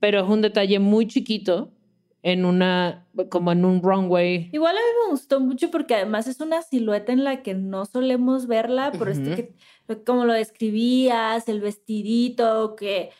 [0.00, 1.74] Pero es un detalle muy chiquito
[2.22, 4.48] en una, como en un runway.
[4.50, 7.84] Igual a mí me gustó mucho porque además es una silueta en la que no
[7.84, 9.52] solemos verla, por que,
[9.88, 13.10] lo- como lo describías, el vestidito, que,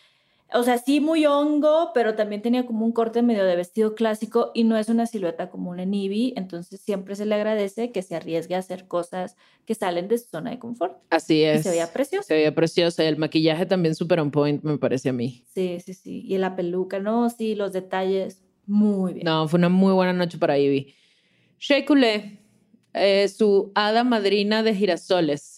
[0.52, 4.50] o sea, sí muy hongo, pero también tenía como un corte medio de vestido clásico
[4.54, 8.14] y no es una silueta común en Ivy, entonces siempre se le agradece que se
[8.14, 10.98] arriesgue a hacer cosas que salen de su zona de confort.
[11.11, 11.62] Así Y es.
[11.62, 12.26] se veía preciosa.
[12.28, 13.02] Se veía preciosa.
[13.02, 15.44] y El maquillaje también super on point, me parece a mí.
[15.54, 16.22] Sí, sí, sí.
[16.26, 19.24] Y la peluca, no, sí, los detalles, muy bien.
[19.24, 20.94] No, fue una muy buena noche para Ivy.
[21.59, 22.40] Shea Coulee,
[22.92, 25.54] eh, su hada madrina de girasoles.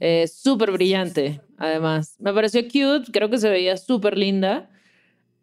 [0.00, 2.16] Eh, súper brillante, además.
[2.18, 4.70] Me pareció cute, creo que se veía súper linda.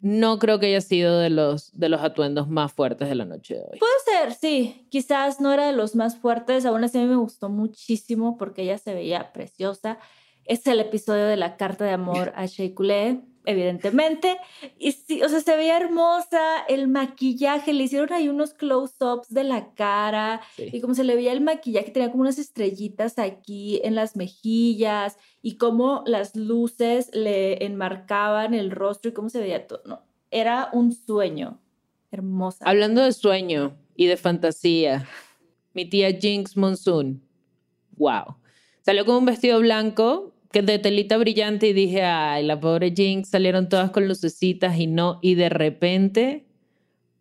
[0.00, 3.54] No creo que haya sido de los, de los atuendos más fuertes de la noche
[3.54, 3.78] de hoy.
[3.78, 4.86] Puede ser, sí.
[4.90, 8.94] Quizás no era de los más fuertes, aún así me gustó muchísimo porque ella se
[8.94, 9.98] veía preciosa.
[10.44, 14.36] Es el episodio de la carta de amor a Shea Coulee, evidentemente.
[14.78, 19.44] Y sí, o sea, se veía hermosa, el maquillaje, le hicieron ahí unos close-ups de
[19.44, 20.68] la cara Sí.
[20.72, 25.16] y como se le veía el maquillaje, tenía como unas estrellitas aquí en las mejillas
[25.42, 29.82] y cómo las luces le enmarcaban el rostro y cómo se veía todo.
[29.86, 31.58] No, era un sueño.
[32.10, 32.64] Hermosa.
[32.66, 35.08] Hablando de sueño y de fantasía,
[35.72, 37.22] mi tía Jinx Monsoon,
[37.96, 38.36] wow.
[38.82, 43.30] Salió con un vestido blanco que de telita brillante y dije, ay, la pobre Jinx,
[43.30, 46.46] salieron todas con lucecitas y no, y de repente,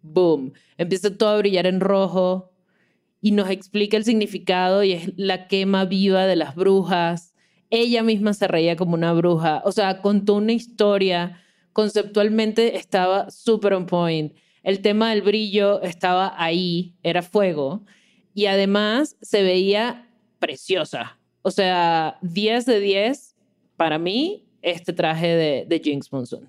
[0.02, 2.52] boom, empieza todo a brillar en rojo
[3.22, 7.34] y nos explica el significado y es la quema viva de las brujas.
[7.70, 11.42] Ella misma se reía como una bruja, o sea, contó una historia,
[11.72, 14.34] conceptualmente estaba súper on point.
[14.64, 17.86] El tema del brillo estaba ahí, era fuego,
[18.34, 21.21] y además se veía preciosa.
[21.42, 23.36] O sea, 10 de 10
[23.78, 26.48] para mí este traje de, de Jinx Monsoon.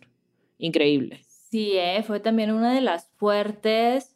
[0.59, 1.25] Increíble.
[1.51, 4.15] Sí, eh, fue también una de las fuertes,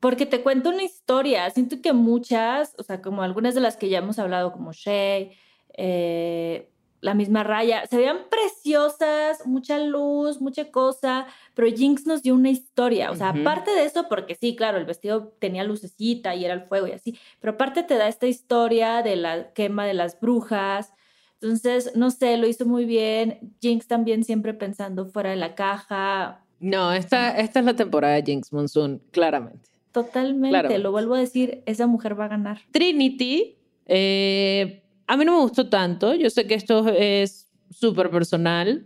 [0.00, 1.48] porque te cuento una historia.
[1.50, 5.30] Siento que muchas, o sea, como algunas de las que ya hemos hablado, como Shea,
[5.76, 6.69] eh,
[7.00, 12.50] la misma Raya, se veían preciosas, mucha luz, mucha cosa, pero Jinx nos dio una
[12.50, 13.10] historia.
[13.10, 16.62] O sea, aparte de eso, porque sí, claro, el vestido tenía lucecita y era el
[16.62, 20.92] fuego y así, pero aparte te da esta historia de la quema de las brujas.
[21.40, 23.54] Entonces, no sé, lo hizo muy bien.
[23.62, 26.44] Jinx también siempre pensando fuera de la caja.
[26.58, 29.70] No, esta, esta es la temporada de Jinx Monsoon, claramente.
[29.92, 30.82] Totalmente, Claramente.
[30.82, 32.60] lo vuelvo a decir, esa mujer va a ganar.
[32.70, 36.14] Trinity, eh, a mí no me gustó tanto.
[36.14, 38.84] Yo sé que esto es súper personal,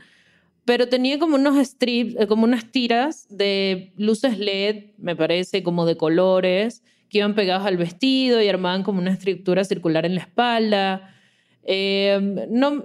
[0.64, 5.84] pero tenía como unos strips, eh, como unas tiras de luces LED, me parece, como
[5.84, 10.22] de colores, que iban pegados al vestido y armaban como una estructura circular en la
[10.22, 11.14] espalda.
[11.62, 12.84] Eh, no,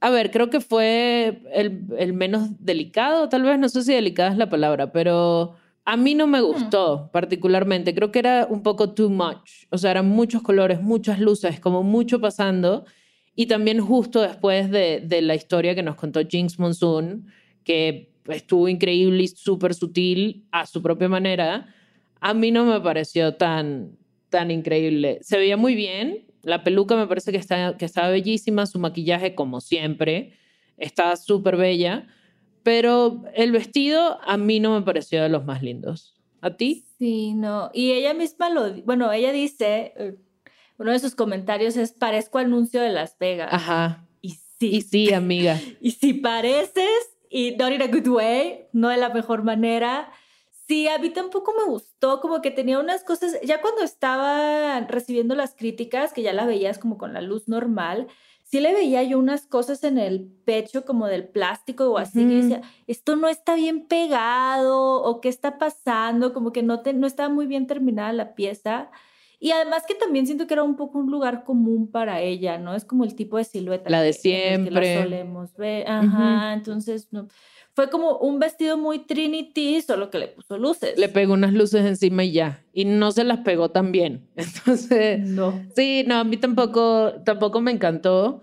[0.00, 4.32] a ver, creo que fue el, el menos delicado, tal vez, no sé si delicada
[4.32, 5.54] es la palabra, pero
[5.84, 7.94] a mí no me gustó particularmente.
[7.94, 9.66] Creo que era un poco too much.
[9.70, 12.86] O sea, eran muchos colores, muchas luces, como mucho pasando.
[13.36, 17.26] Y también justo después de, de la historia que nos contó Jinx Monsoon,
[17.64, 21.74] que estuvo increíble y súper sutil a su propia manera,
[22.20, 23.98] a mí no me pareció tan,
[24.30, 25.18] tan increíble.
[25.20, 26.26] Se veía muy bien.
[26.42, 30.32] La peluca me parece que, está, que estaba bellísima, su maquillaje como siempre.
[30.76, 32.06] Está súper bella,
[32.64, 36.16] pero el vestido a mí no me pareció de los más lindos.
[36.40, 36.84] ¿A ti?
[36.98, 37.70] Sí, no.
[37.72, 40.16] Y ella misma lo, bueno, ella dice, eh,
[40.78, 43.50] uno de sus comentarios es, parezco anuncio de Las Vegas.
[43.52, 44.06] Ajá.
[44.20, 44.70] Y sí.
[44.76, 45.60] Y sí, amiga.
[45.80, 50.10] y si pareces, y not in a good way, no de la mejor manera.
[50.66, 55.34] Sí, a mí tampoco me gustó, como que tenía unas cosas, ya cuando estaba recibiendo
[55.34, 58.08] las críticas, que ya la veías como con la luz normal,
[58.44, 62.34] sí le veía yo unas cosas en el pecho como del plástico o así, que
[62.34, 67.06] decía, esto no está bien pegado o qué está pasando, como que no, te, no
[67.06, 68.90] estaba muy bien terminada la pieza.
[69.40, 72.74] Y además que también siento que era un poco un lugar común para ella, ¿no?
[72.74, 73.90] Es como el tipo de silueta.
[73.90, 74.80] La de que, siempre.
[74.80, 75.88] Que la solemos ver.
[75.88, 77.28] Ajá, entonces no.
[77.74, 80.96] Fue como un vestido muy Trinity, solo que le puso luces.
[80.96, 82.62] Le pegó unas luces encima y ya.
[82.72, 84.28] Y no se las pegó tan bien.
[84.36, 85.60] Entonces, No.
[85.74, 88.40] sí, no, a mí tampoco, tampoco me encantó.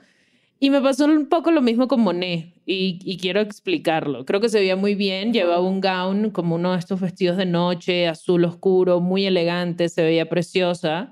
[0.60, 2.54] Y me pasó un poco lo mismo con Monet.
[2.66, 4.26] Y, y quiero explicarlo.
[4.26, 5.34] Creo que se veía muy bien.
[5.34, 9.88] Llevaba un gown como uno de estos vestidos de noche, azul oscuro, muy elegante.
[9.90, 11.12] Se veía preciosa.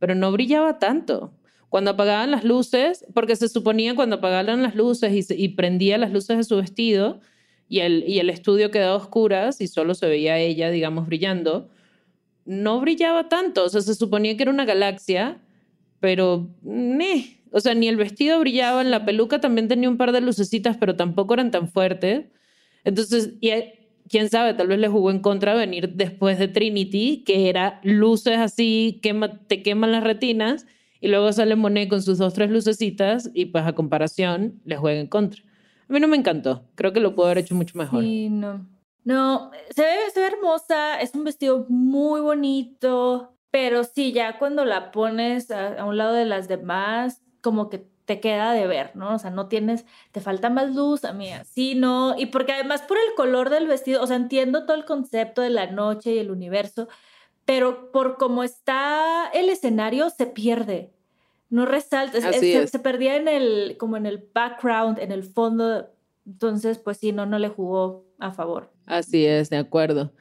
[0.00, 1.32] Pero no brillaba tanto.
[1.68, 5.96] Cuando apagaban las luces, porque se suponía cuando apagaban las luces y, se- y prendía
[5.98, 7.20] las luces de su vestido
[7.70, 11.70] y el, estudio quedaba a oscuras y solo se veía ella, digamos, brillando,
[12.44, 13.64] no brillaba tanto.
[13.64, 15.40] O sea, se suponía que era una galaxia,
[16.00, 17.38] pero meh.
[17.52, 20.76] O sea, ni el vestido brillaba, en la peluca también tenía un par de lucecitas,
[20.78, 22.26] pero tampoco eran tan fuertes.
[22.82, 27.22] Entonces, y, eh, quién sabe, tal vez le jugó en contra venir después de Trinity,
[27.24, 30.66] que era luces así, quema, te queman las retinas,
[31.00, 34.98] y luego sale Monet con sus dos, tres lucecitas, y pues a comparación, le juega
[34.98, 35.42] en contra.
[35.90, 36.62] A mí no me encantó.
[36.76, 38.02] Creo que lo pudo haber hecho mucho mejor.
[38.02, 38.64] Sí, no.
[39.02, 44.64] No, se ve, se ve hermosa, es un vestido muy bonito, pero sí, ya cuando
[44.64, 48.94] la pones a, a un lado de las demás, como que te queda de ver,
[48.94, 49.14] ¿no?
[49.14, 51.44] O sea, no tienes, te falta más luz, amiga.
[51.44, 52.14] Sí, no.
[52.16, 55.50] Y porque además por el color del vestido, o sea, entiendo todo el concepto de
[55.50, 56.88] la noche y el universo,
[57.44, 60.92] pero por cómo está el escenario se pierde.
[61.50, 62.70] No resalta, es- Así se, es.
[62.70, 65.88] se perdía en el, como en el background, en el fondo.
[66.26, 68.72] Entonces, pues sí, no, no le jugó a favor.
[68.86, 70.12] Así es, de acuerdo.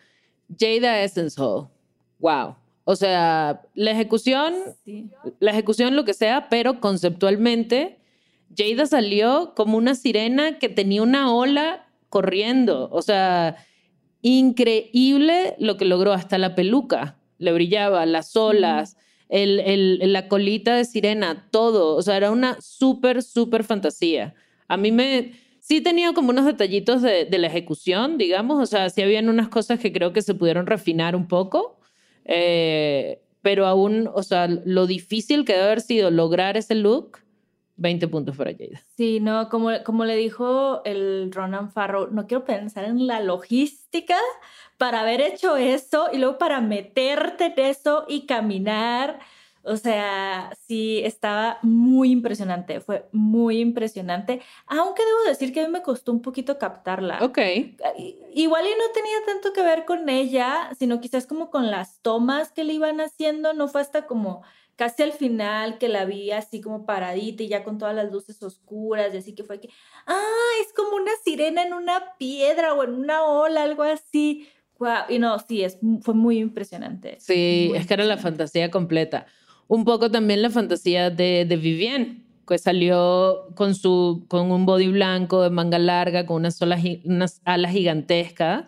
[0.59, 1.67] Jada Essence Hall.
[2.19, 2.55] Wow.
[2.84, 4.53] O sea, la ejecución,
[4.84, 5.09] Sí.
[5.39, 7.99] la ejecución lo que sea, pero conceptualmente,
[8.57, 12.89] Jada salió como una sirena que tenía una ola corriendo.
[12.91, 13.57] O sea,
[14.23, 16.13] increíble lo que logró.
[16.13, 18.97] Hasta la peluca le brillaba, las olas,
[19.30, 21.95] el, el- la colita de sirena, todo.
[21.95, 24.34] O sea, era una súper, súper fantasía.
[24.67, 25.34] A mí me...
[25.61, 28.61] Sí tenía como unos detallitos de, de la ejecución, digamos.
[28.61, 31.80] O sea, sí habían unas cosas que creo que se pudieron refinar un poco.
[32.25, 37.19] Eh, pero aún, o sea, lo difícil que debe haber sido lograr ese look,
[37.80, 38.82] 20 puntos para Jada.
[38.97, 44.17] Sí, no, como, como le dijo el Ronan Farrow, no quiero pensar en la logística
[44.77, 49.19] para haber hecho eso y luego para meterte en eso y caminar.
[49.63, 55.71] O sea, sí, estaba muy impresionante, fue muy impresionante, aunque debo decir que a mí
[55.71, 57.19] me costó un poquito captarla.
[57.21, 57.39] Ok.
[58.34, 62.51] Igual y no tenía tanto que ver con ella, sino quizás como con las tomas
[62.51, 64.43] que le iban haciendo, no fue hasta como
[64.80, 68.41] casi al final que la vi así como paradita y ya con todas las luces
[68.41, 69.67] oscuras y así que fue que,
[70.07, 74.47] ah, es como una sirena en una piedra o en una ola, algo así.
[74.77, 77.17] Guau, Y no, sí, es, fue muy impresionante.
[77.19, 79.25] Sí, Muy es que era la fantasía completa.
[79.67, 84.88] Un poco también la fantasía de, de Vivienne, que salió con, su, con un body
[84.88, 88.67] blanco de manga larga, con unas, olas gi- unas alas gigantescas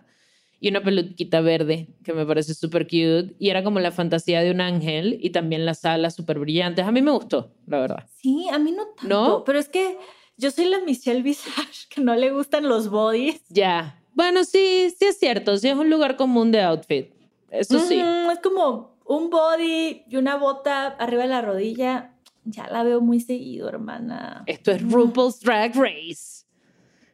[0.61, 3.35] y una peluquita verde, que me parece súper cute.
[3.39, 6.85] Y era como la fantasía de un ángel y también las alas súper brillantes.
[6.85, 8.07] A mí me gustó, la verdad.
[8.21, 9.43] Sí, a mí no tanto, ¿No?
[9.43, 9.97] pero es que
[10.37, 13.41] yo soy la Michelle Visage, que no le gustan los bodies.
[13.49, 13.99] Ya.
[14.13, 15.57] Bueno, sí, sí es cierto.
[15.57, 17.11] Sí es un lugar común de outfit.
[17.49, 17.99] Eso sí.
[17.99, 22.13] Es como un body y una bota arriba de la rodilla.
[22.43, 24.43] Ya la veo muy seguido, hermana.
[24.45, 26.40] Esto es RuPaul's Drag Race.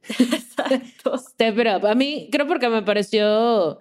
[0.20, 1.18] Exacto.
[1.18, 1.86] Step it up.
[1.86, 3.80] A mí creo porque me pareció,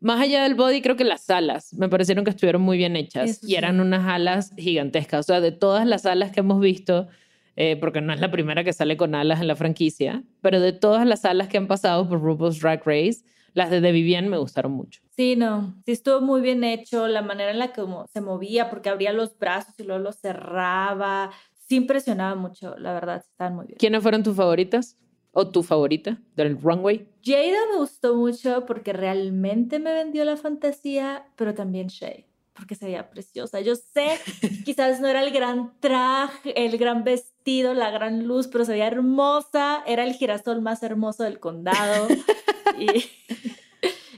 [0.00, 3.30] más allá del body, creo que las alas me parecieron que estuvieron muy bien hechas
[3.30, 3.56] Eso y sí.
[3.56, 5.20] eran unas alas gigantescas.
[5.20, 7.08] O sea, de todas las alas que hemos visto,
[7.56, 10.72] eh, porque no es la primera que sale con alas en la franquicia, pero de
[10.72, 14.36] todas las alas que han pasado por RuPaul's Drag Race, las de The Vivienne me
[14.36, 15.00] gustaron mucho.
[15.16, 15.74] Sí, no.
[15.84, 17.08] Sí, estuvo muy bien hecho.
[17.08, 17.82] La manera en la que
[18.12, 21.32] se movía, porque abría los brazos y luego los cerraba.
[21.66, 23.24] Sí, impresionaba mucho, la verdad.
[23.28, 23.78] Estaban muy bien.
[23.78, 24.96] ¿Quiénes fueron tus favoritas?
[25.32, 27.06] ¿O tu favorita del runway?
[27.24, 32.24] Jada me gustó mucho porque realmente me vendió la fantasía, pero también Shay.
[32.54, 33.60] porque se veía preciosa.
[33.60, 34.18] Yo sé,
[34.64, 38.88] quizás no era el gran traje, el gran vestido, la gran luz, pero se veía
[38.88, 39.84] hermosa.
[39.86, 42.08] Era el girasol más hermoso del condado.
[42.78, 43.04] y,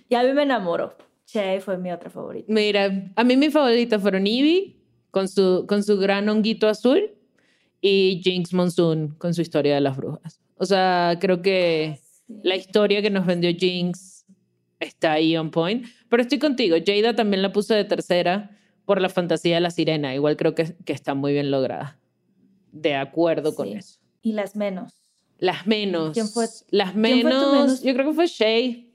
[0.09, 0.95] y a mí me enamoró.
[1.27, 2.47] Che fue mi otra favorita.
[2.53, 4.77] Mira, a mí mis favoritas fueron Evie
[5.11, 7.13] con su, con su gran honguito azul
[7.81, 10.41] y Jinx Monsoon con su historia de las brujas.
[10.61, 12.01] O sea, creo que
[12.43, 14.27] la historia que nos vendió Jinx
[14.79, 15.87] está ahí on point.
[16.11, 20.15] Pero estoy contigo, Jada también la puse de tercera por la fantasía de la sirena.
[20.15, 21.99] Igual creo que, que está muy bien lograda.
[22.73, 24.01] De acuerdo con eso.
[24.21, 24.93] Y las menos.
[25.39, 26.13] Las menos.
[26.13, 26.47] ¿Quién fue?
[26.69, 28.93] Las menos, Yo creo que fue Shay.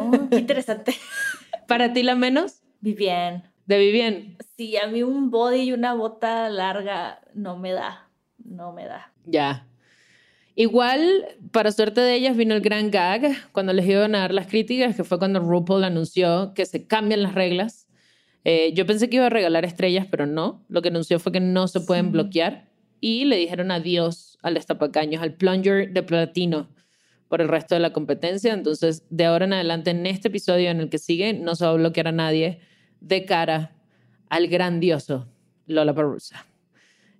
[0.00, 0.96] Oh, qué interesante.
[1.68, 2.62] ¿Para ti la menos?
[2.80, 3.52] Vivian.
[3.66, 4.36] De Vivian.
[4.56, 8.10] Sí, a mí un body y una bota larga no me da.
[8.44, 9.12] No me da.
[9.26, 9.68] Ya.
[10.56, 14.46] Igual, para suerte de ellas, vino el gran gag cuando les iban a dar las
[14.46, 17.88] críticas, que fue cuando RuPaul anunció que se cambian las reglas.
[18.44, 20.64] Eh, yo pensé que iba a regalar estrellas, pero no.
[20.68, 22.68] Lo que anunció fue que no se pueden bloquear
[23.00, 26.70] y le dijeron adiós al destapacaños, al plunger de platino
[27.28, 28.52] por el resto de la competencia.
[28.52, 31.72] Entonces, de ahora en adelante, en este episodio en el que sigue, no se va
[31.72, 32.60] a bloquear a nadie
[33.00, 33.74] de cara
[34.28, 35.28] al grandioso
[35.66, 36.46] Lola Parusa.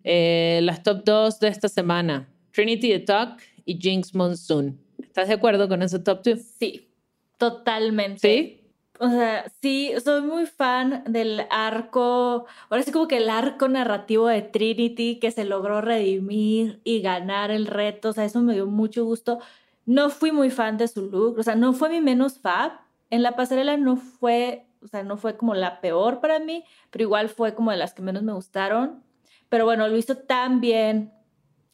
[0.04, 4.78] Eh, las top 2 de esta semana, Trinity the Talk y Jinx Monsoon.
[5.02, 6.38] ¿Estás de acuerdo con ese top 2?
[6.40, 6.88] Sí,
[7.36, 8.20] totalmente.
[8.20, 8.60] ¿Sí?
[9.00, 14.28] O sea, sí, soy muy fan del arco, ahora sí como que el arco narrativo
[14.28, 18.66] de Trinity que se logró redimir y ganar el reto, o sea, eso me dio
[18.66, 19.40] mucho gusto.
[19.84, 22.72] No fui muy fan de su look, o sea, no fue mi menos fab.
[23.10, 27.04] En la pasarela no fue o sea, no fue como la peor para mí, pero
[27.04, 29.02] igual fue como de las que menos me gustaron.
[29.48, 31.13] Pero bueno, lo hizo tan bien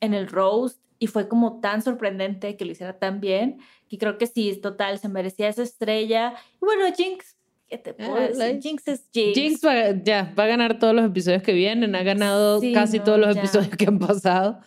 [0.01, 4.19] en el roast y fue como tan sorprendente que lo hiciera tan bien, que creo
[4.19, 6.35] que sí, total, se merecía esa estrella.
[6.55, 7.37] Y bueno, Jinx,
[7.69, 8.37] ¿qué te puedo Ah, decir?
[8.39, 9.35] like- Jinx es Jinx.
[9.39, 12.99] Jinx va, ya, va a ganar todos los episodios que vienen, ha ganado Sí, casi
[12.99, 13.41] no, todos los ya.
[13.41, 14.61] episodios que han pasado.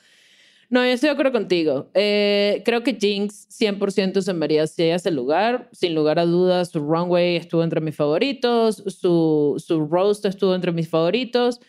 [0.70, 1.92] No, yo estoy de acuerdo contigo.
[1.94, 5.70] Eh, creo que Jinx 100% se merecía ese lugar.
[5.72, 10.72] Sin lugar a dudas, su runway estuvo entre mis favoritos, su, su roast estuvo entre
[10.72, 11.60] mis favoritos.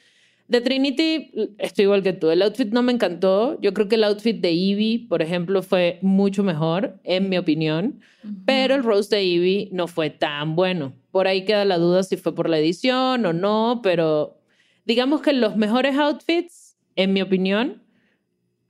[0.47, 2.31] De Trinity, estoy igual que tú.
[2.31, 3.59] El outfit no me encantó.
[3.61, 8.01] Yo creo que el outfit de Evie, por ejemplo, fue mucho mejor, en mi opinión.
[8.45, 10.93] Pero el roast de Evie no fue tan bueno.
[11.11, 14.39] Por ahí queda la duda si fue por la edición o no, pero
[14.85, 17.83] digamos que los mejores outfits, en mi opinión,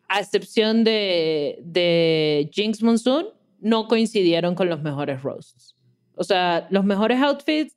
[0.09, 3.27] a excepción de, de Jinx Monsoon,
[3.61, 5.75] no coincidieron con los mejores roasts.
[6.16, 7.77] O sea, los mejores outfits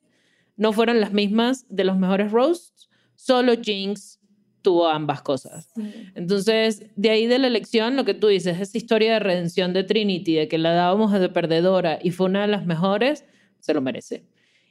[0.56, 2.87] no fueron las mismas de los mejores roasts,
[3.18, 4.20] solo Jinx
[4.62, 5.70] tuvo ambas cosas.
[5.74, 5.82] Sí.
[6.14, 9.82] Entonces, de ahí de la elección, lo que tú dices, esa historia de redención de
[9.82, 13.24] Trinity, de que la dábamos de perdedora y fue una de las mejores,
[13.58, 14.24] se lo merece.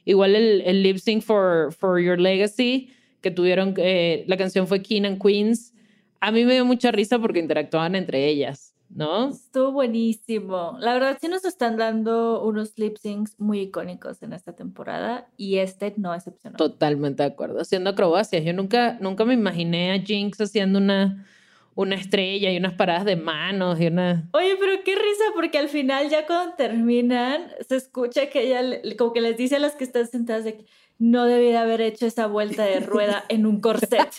[0.04, 2.90] Igual el, el lip sync for, for Your Legacy,
[3.20, 5.74] que tuvieron, eh, la canción fue King and Queens,
[6.20, 9.30] a mí me dio mucha risa porque interactuaban entre ellas, ¿no?
[9.30, 10.76] Estuvo buenísimo.
[10.80, 15.58] La verdad, sí nos están dando unos lip syncs muy icónicos en esta temporada y
[15.58, 16.56] este no excepcionó.
[16.56, 17.60] Totalmente de acuerdo.
[17.60, 18.44] Haciendo acrobacias.
[18.44, 21.26] Yo nunca, nunca me imaginé a Jinx haciendo una,
[21.74, 24.28] una estrella y unas paradas de manos y una...
[24.32, 29.12] Oye, pero qué risa, porque al final, ya cuando terminan, se escucha que ella, como
[29.12, 30.66] que les dice a las que están sentadas de que
[30.98, 34.08] no debía de haber hecho esa vuelta de rueda en un corset.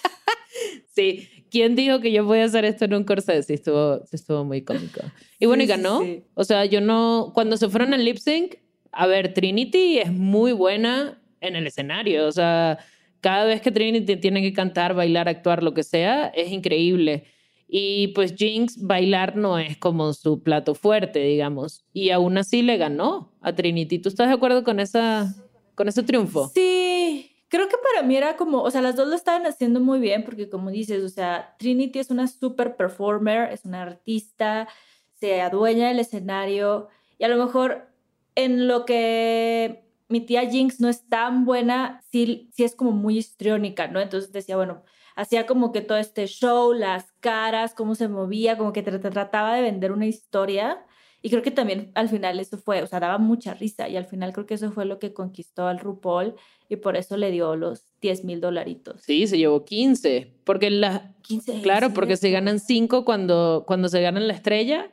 [0.95, 3.43] Sí, ¿quién dijo que yo podía hacer esto en un corset?
[3.43, 5.01] Sí, estuvo, estuvo muy cómico.
[5.39, 6.01] Y bueno, y Sí, sí, ganó.
[6.01, 6.23] sí.
[6.33, 7.31] O sea, yo no.
[7.33, 8.55] Cuando se fueron al lip sync,
[8.91, 12.27] a ver, Trinity es muy buena en el escenario.
[12.27, 12.79] O sea,
[13.21, 17.25] cada vez que Trinity tiene que cantar, bailar, actuar, lo que sea, es increíble.
[17.67, 21.85] Y pues Jinx, bailar no es como su plato fuerte, digamos.
[21.93, 23.99] Y aún así le ganó a Trinity.
[23.99, 25.35] ¿Tú estás de acuerdo con, esa,
[25.75, 26.49] con ese triunfo?
[26.51, 29.99] Sí, creo que para mí era como, o sea, las dos lo estaban haciendo muy
[29.99, 34.67] bien porque como dices, o sea, Trinity es una super performer, es una artista,
[35.15, 37.89] se adueña del escenario y a lo mejor
[38.35, 43.17] en lo que mi tía Jinx no es tan buena, sí, sí es como muy
[43.17, 43.99] histriónica, ¿no?
[43.99, 44.83] Entonces decía, bueno,
[45.15, 49.53] hacía como que todo este show, las caras, cómo se movía, como que tra- trataba
[49.55, 50.83] de vender una historia.
[51.21, 54.05] Y creo que también al final eso fue, o sea, daba mucha risa y al
[54.05, 56.35] final creo que eso fue lo que conquistó al RuPaul
[56.69, 59.01] y por eso le dio los 10 mil dolaritos.
[59.01, 60.31] Sí, se llevó 15.
[60.45, 61.61] Porque la, 15.
[61.61, 64.91] Claro, porque se ganan 5 cuando, cuando se ganan la estrella,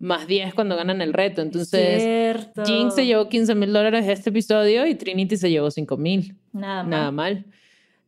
[0.00, 1.42] más 10 cuando ganan el reto.
[1.42, 2.64] Entonces, Cierto.
[2.64, 6.36] Jinx se llevó 15 mil dólares este episodio y Trinity se llevó 5 mil.
[6.52, 6.90] Nada más.
[6.90, 7.46] Nada mal.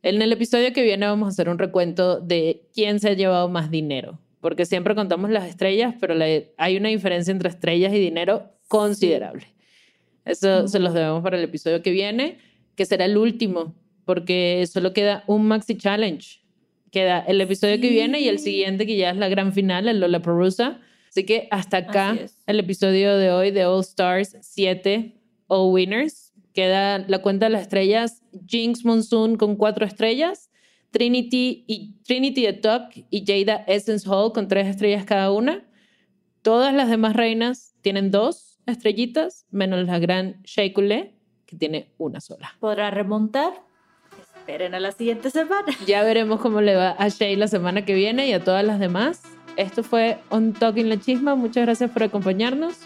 [0.03, 3.49] En el episodio que viene vamos a hacer un recuento de quién se ha llevado
[3.49, 4.19] más dinero.
[4.41, 6.25] Porque siempre contamos las estrellas, pero la-
[6.57, 9.45] hay una diferencia entre estrellas y dinero considerable.
[10.25, 12.37] Eso se los debemos para el episodio que viene,
[12.75, 13.75] que será el último
[14.05, 16.39] porque solo queda un Maxi Challenge.
[16.91, 19.99] Queda el episodio que viene y el siguiente, que ya es la gran final, el
[20.01, 20.81] Lola Perusa.
[21.09, 22.17] Así que hasta acá
[22.47, 25.13] el episodio de hoy de All Stars 7
[25.47, 26.33] All Winners.
[26.53, 30.51] Queda la cuenta de las estrellas Jinx Monsoon con cuatro estrellas,
[30.91, 35.63] Trinity y Trinity the Tuck y Jada Essence Hall con tres estrellas cada una.
[36.41, 41.13] Todas las demás reinas tienen dos estrellitas, menos la gran Shea Coulee,
[41.45, 42.55] que tiene una sola.
[42.59, 43.53] ¿Podrá remontar?
[44.37, 45.67] Esperen a la siguiente semana.
[45.85, 48.79] Ya veremos cómo le va a Shay la semana que viene y a todas las
[48.79, 49.21] demás.
[49.55, 51.35] Esto fue On Talking La Chisma.
[51.35, 52.79] Muchas gracias por acompañarnos.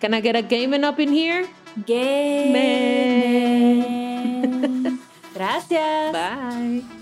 [0.00, 1.46] Can I get a gaming up in here?
[1.86, 2.52] Game.
[5.34, 6.12] Gracias.
[6.12, 7.01] Bye.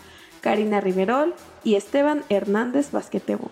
[0.41, 1.33] Karina Riverol
[1.63, 3.51] y Esteban Hernández Basquetebo.